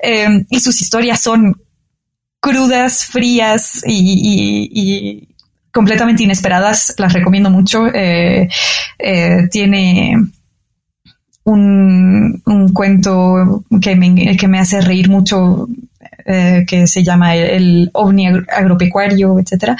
[0.00, 1.56] Em, y sus historias son
[2.40, 5.28] crudas, frías y,
[5.72, 6.94] completamente inesperadas.
[6.98, 7.86] Las recomiendo mucho.
[7.94, 8.48] Eh,
[8.98, 10.16] eh, tiene
[11.44, 15.68] un, cuento que me, que me hace reír mucho
[16.26, 19.76] eh, que se llama el, ovni agropecuario, etcétera.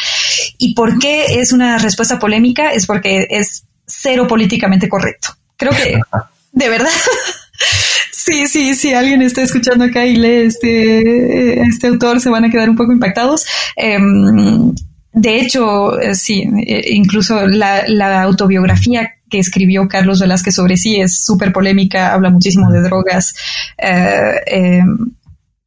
[0.59, 2.73] ¿Y por qué es una respuesta polémica?
[2.73, 5.29] Es porque es cero políticamente correcto.
[5.57, 6.01] Creo que,
[6.53, 6.91] de verdad,
[8.31, 12.51] Sí, sí, si alguien está escuchando acá y lee este, este autor, se van a
[12.51, 13.45] quedar un poco impactados.
[13.75, 14.73] Em,
[15.13, 21.01] de hecho, eh, sí, eh, incluso la, la, autobiografía que escribió Carlos Velázquez sobre sí
[21.01, 23.35] es súper polémica, habla muchísimo de drogas.
[23.77, 25.11] Eh, em,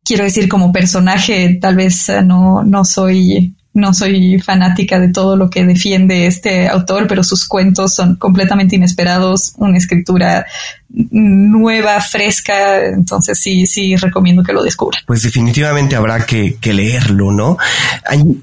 [0.05, 5.49] quiero decir, como personaje, tal vez no, no soy no soy fanática de todo lo
[5.49, 10.45] que defiende este autor, pero sus cuentos son completamente inesperados, una escritura
[10.89, 15.01] nueva, fresca, entonces sí, sí recomiendo que lo descubran.
[15.07, 17.57] Pues definitivamente habrá que, leerlo, ¿no?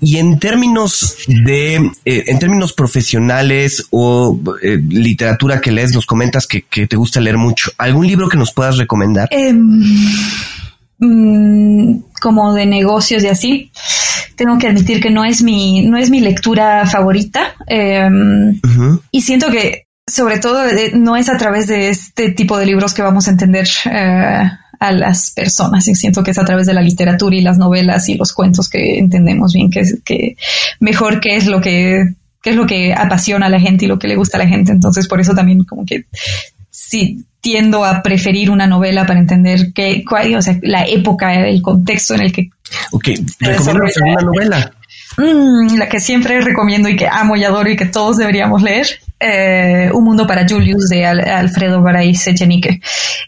[0.00, 6.48] Y en términos de, eh, en términos profesionales o eh, literatura que lees, nos comentas
[6.48, 7.70] que, te gusta leer mucho.
[7.78, 9.28] ¿Algún libro que nos puedas recomendar?
[9.30, 9.84] Em,
[11.01, 13.72] mm, como de negocios y así
[14.40, 17.53] tengo que admitir que no es mi, no es mi lectura favorita.
[17.66, 18.59] Em,
[19.11, 20.62] y siento que, sobre todo,
[20.94, 24.92] no es a través de este tipo de libros que vamos a entender eh, a
[24.92, 25.86] las personas.
[25.88, 28.70] Y siento que es a través de la literatura y las novelas y los cuentos
[28.70, 30.36] que entendemos bien que, que
[30.80, 33.98] mejor qué es lo que qué es lo que apasiona a la gente y lo
[33.98, 34.72] que le gusta a la gente.
[34.72, 36.07] Entonces, por eso también como que
[36.91, 41.62] sí tiendo a preferir una novela para entender qué, cuál, o sea, la época, el
[41.62, 42.51] contexto en el que.
[42.91, 43.09] Ok,
[43.41, 44.72] recomiendo una novela.
[45.16, 48.86] Mm, la que siempre recomiendo y que amo y adoro y que todos deberíamos leer.
[49.18, 52.80] Eh, Un mundo para Julius de Alfredo Baray Sechenique.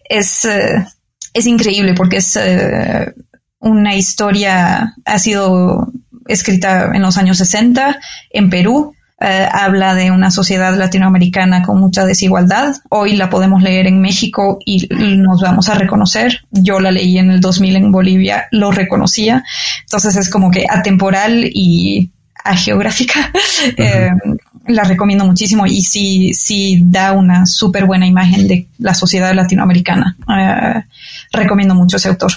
[0.09, 0.87] Es, eh,
[1.33, 3.13] es increíble porque es eh,
[3.59, 5.91] una historia, ha sido
[6.29, 7.99] escrita en los años 60
[8.31, 8.95] en Perú.
[9.23, 12.75] Eh, habla de una sociedad latinoamericana con mucha desigualdad.
[12.89, 16.45] Hoy la podemos leer en México y nos vamos a reconocer.
[16.51, 19.45] Yo la leí en el 2000 en Bolivia, lo reconocía.
[19.83, 22.11] Entonces es como que atemporal y
[22.45, 23.31] ageográfica.
[23.77, 24.11] Eh,
[24.66, 30.16] la recomiendo muchísimo y sí, sí da una súper buena imagen de la sociedad latinoamericana.
[30.29, 30.83] Eh,
[31.33, 32.33] recomiendo mucho ese autor,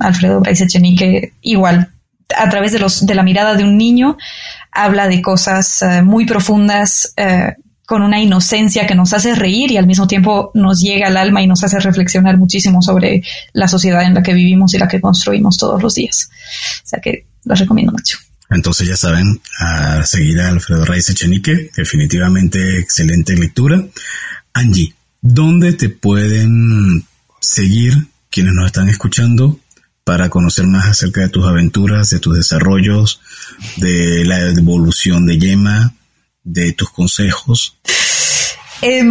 [0.00, 1.90] Alfredo Bryce Echenique, igual
[2.36, 4.16] a través de, los, de la mirada de un niño,
[4.72, 7.54] habla de cosas eh, muy profundas, eh,
[7.88, 11.40] con una inocencia que nos hace reír y al mismo tiempo nos llega al alma
[11.40, 13.22] y nos hace reflexionar muchísimo sobre
[13.54, 16.28] la sociedad en la que vivimos y la que construimos todos los días.
[16.84, 18.18] O sea que los recomiendo mucho.
[18.50, 23.82] Entonces ya saben, a seguir a Alfredo Reyes Echenique, definitivamente excelente lectura.
[24.52, 27.06] Angie, ¿dónde te pueden
[27.40, 29.60] seguir quienes nos están escuchando
[30.08, 33.20] para conocer más acerca de tus aventuras, de tus desarrollos,
[33.76, 35.92] de la evolución de Yema,
[36.42, 37.78] de tus consejos?
[38.80, 39.04] Eh,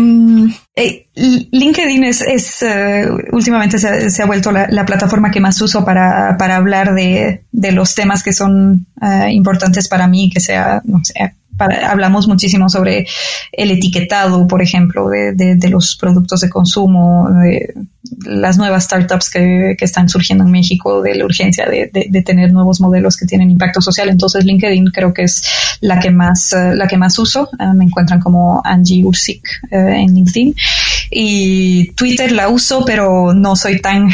[1.52, 7.44] LinkedIn es, eh, últimamente se, ha vuelto la, plataforma que más uso para, hablar de,
[7.52, 13.08] los temas que son eh, importantes para mí, que sea, no sé, hablamos muchísimo sobre
[13.52, 17.74] el etiquetado, por ejemplo, de, los productos de consumo, de
[18.26, 23.16] las nuevas startups que, están surgiendo en México, de la urgencia de, tener nuevos modelos
[23.16, 24.10] que tienen impacto social.
[24.10, 25.44] Entonces, LinkedIn creo que es
[25.82, 27.50] la que más, eh, la que más uso.
[27.60, 30.56] Eh, me encuentran como Angie Ursik eh, en LinkedIn.
[31.10, 34.10] Y Twitter la uso, pero no soy tan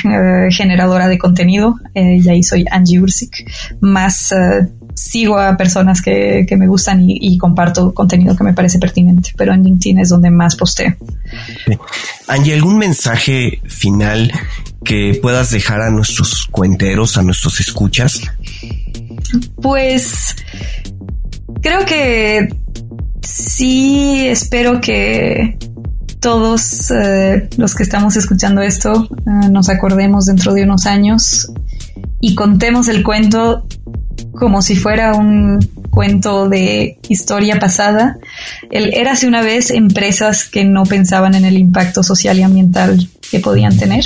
[0.51, 1.75] generadora de contenido.
[1.95, 3.49] y ahí soy Angie Ursik.
[3.79, 4.31] Más
[4.95, 9.63] sigo a personas que, me gustan y, comparto contenido que me parece pertinente, pero en
[9.63, 10.95] LinkedIn es donde más posteo.
[12.27, 14.31] Angie, ¿algún mensaje final
[14.83, 18.21] que puedas dejar a nuestros cuenteros, a nuestros escuchas?
[19.61, 20.35] Pues
[21.61, 22.49] creo que
[23.21, 25.57] sí, espero que
[26.19, 31.51] todos eh, los que estamos escuchando esto eh, nos acordemos dentro de unos años
[32.23, 33.67] y contemos el cuento
[34.31, 35.59] como si fuera un
[35.89, 38.17] cuento de historia pasada.
[38.71, 43.41] El érase una vez empresas que no pensaban en el impacto social y ambiental que
[43.41, 44.05] podían tener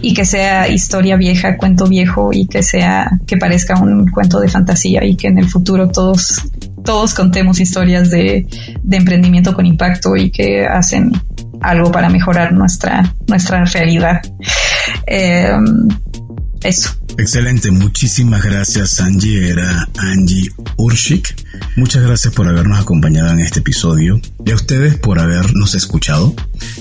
[0.00, 4.48] y que sea historia vieja, cuento viejo y que sea que parezca un cuento de
[4.48, 6.40] fantasía y que en el futuro todos
[6.86, 8.46] todos contemos historias de,
[8.90, 11.12] emprendimiento con impacto y que hacen
[11.60, 14.22] algo para mejorar nuestra nuestra realidad.
[15.06, 15.88] Em,
[16.62, 17.01] eso.
[17.18, 21.36] Excelente, muchísimas gracias Angie, era Angie Urshik.
[21.76, 26.34] Muchas gracias por habernos acompañado en este episodio y a ustedes por habernos escuchado.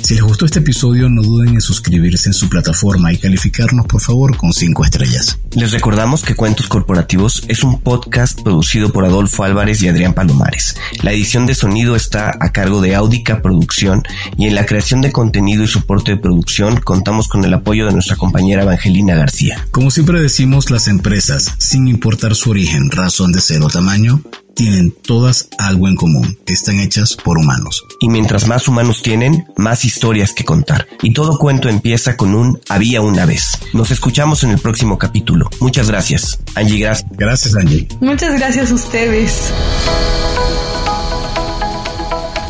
[0.04, 4.02] Si les gustó este episodio no duden en suscribirse en su plataforma y calificarnos por
[4.02, 5.38] favor con 5 estrellas.
[5.54, 10.76] Les recordamos que Cuentos Corporativos es un podcast producido por Adolfo Álvarez y Adrián Palomares.
[11.04, 14.04] La edición de sonido está a cargo de Audica Producción
[14.38, 17.94] y en la creación de contenido y soporte de producción contamos con el apoyo de
[17.94, 19.68] nuestra compañera Evangelina García.
[19.72, 24.22] Como siempre decimos, las empresas, sin importar su origen, razón de ser o tamaño,
[24.54, 27.84] tienen todas algo en común, que están hechas por humanos.
[28.00, 30.88] Y mientras más humanos tienen, más historias que contar.
[31.02, 33.58] Y todo cuento empieza con un había una vez.
[33.74, 35.50] Nos escuchamos en el próximo capítulo.
[35.60, 36.40] Muchas gracias.
[36.56, 37.10] Angie, gracias.
[37.12, 37.88] Gracias, Angie.
[38.00, 39.52] Muchas gracias a ustedes.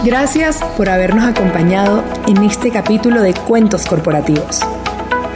[0.04, 4.62] Gracias por habernos acompañado en este capítulo de Cuentos Corporativos.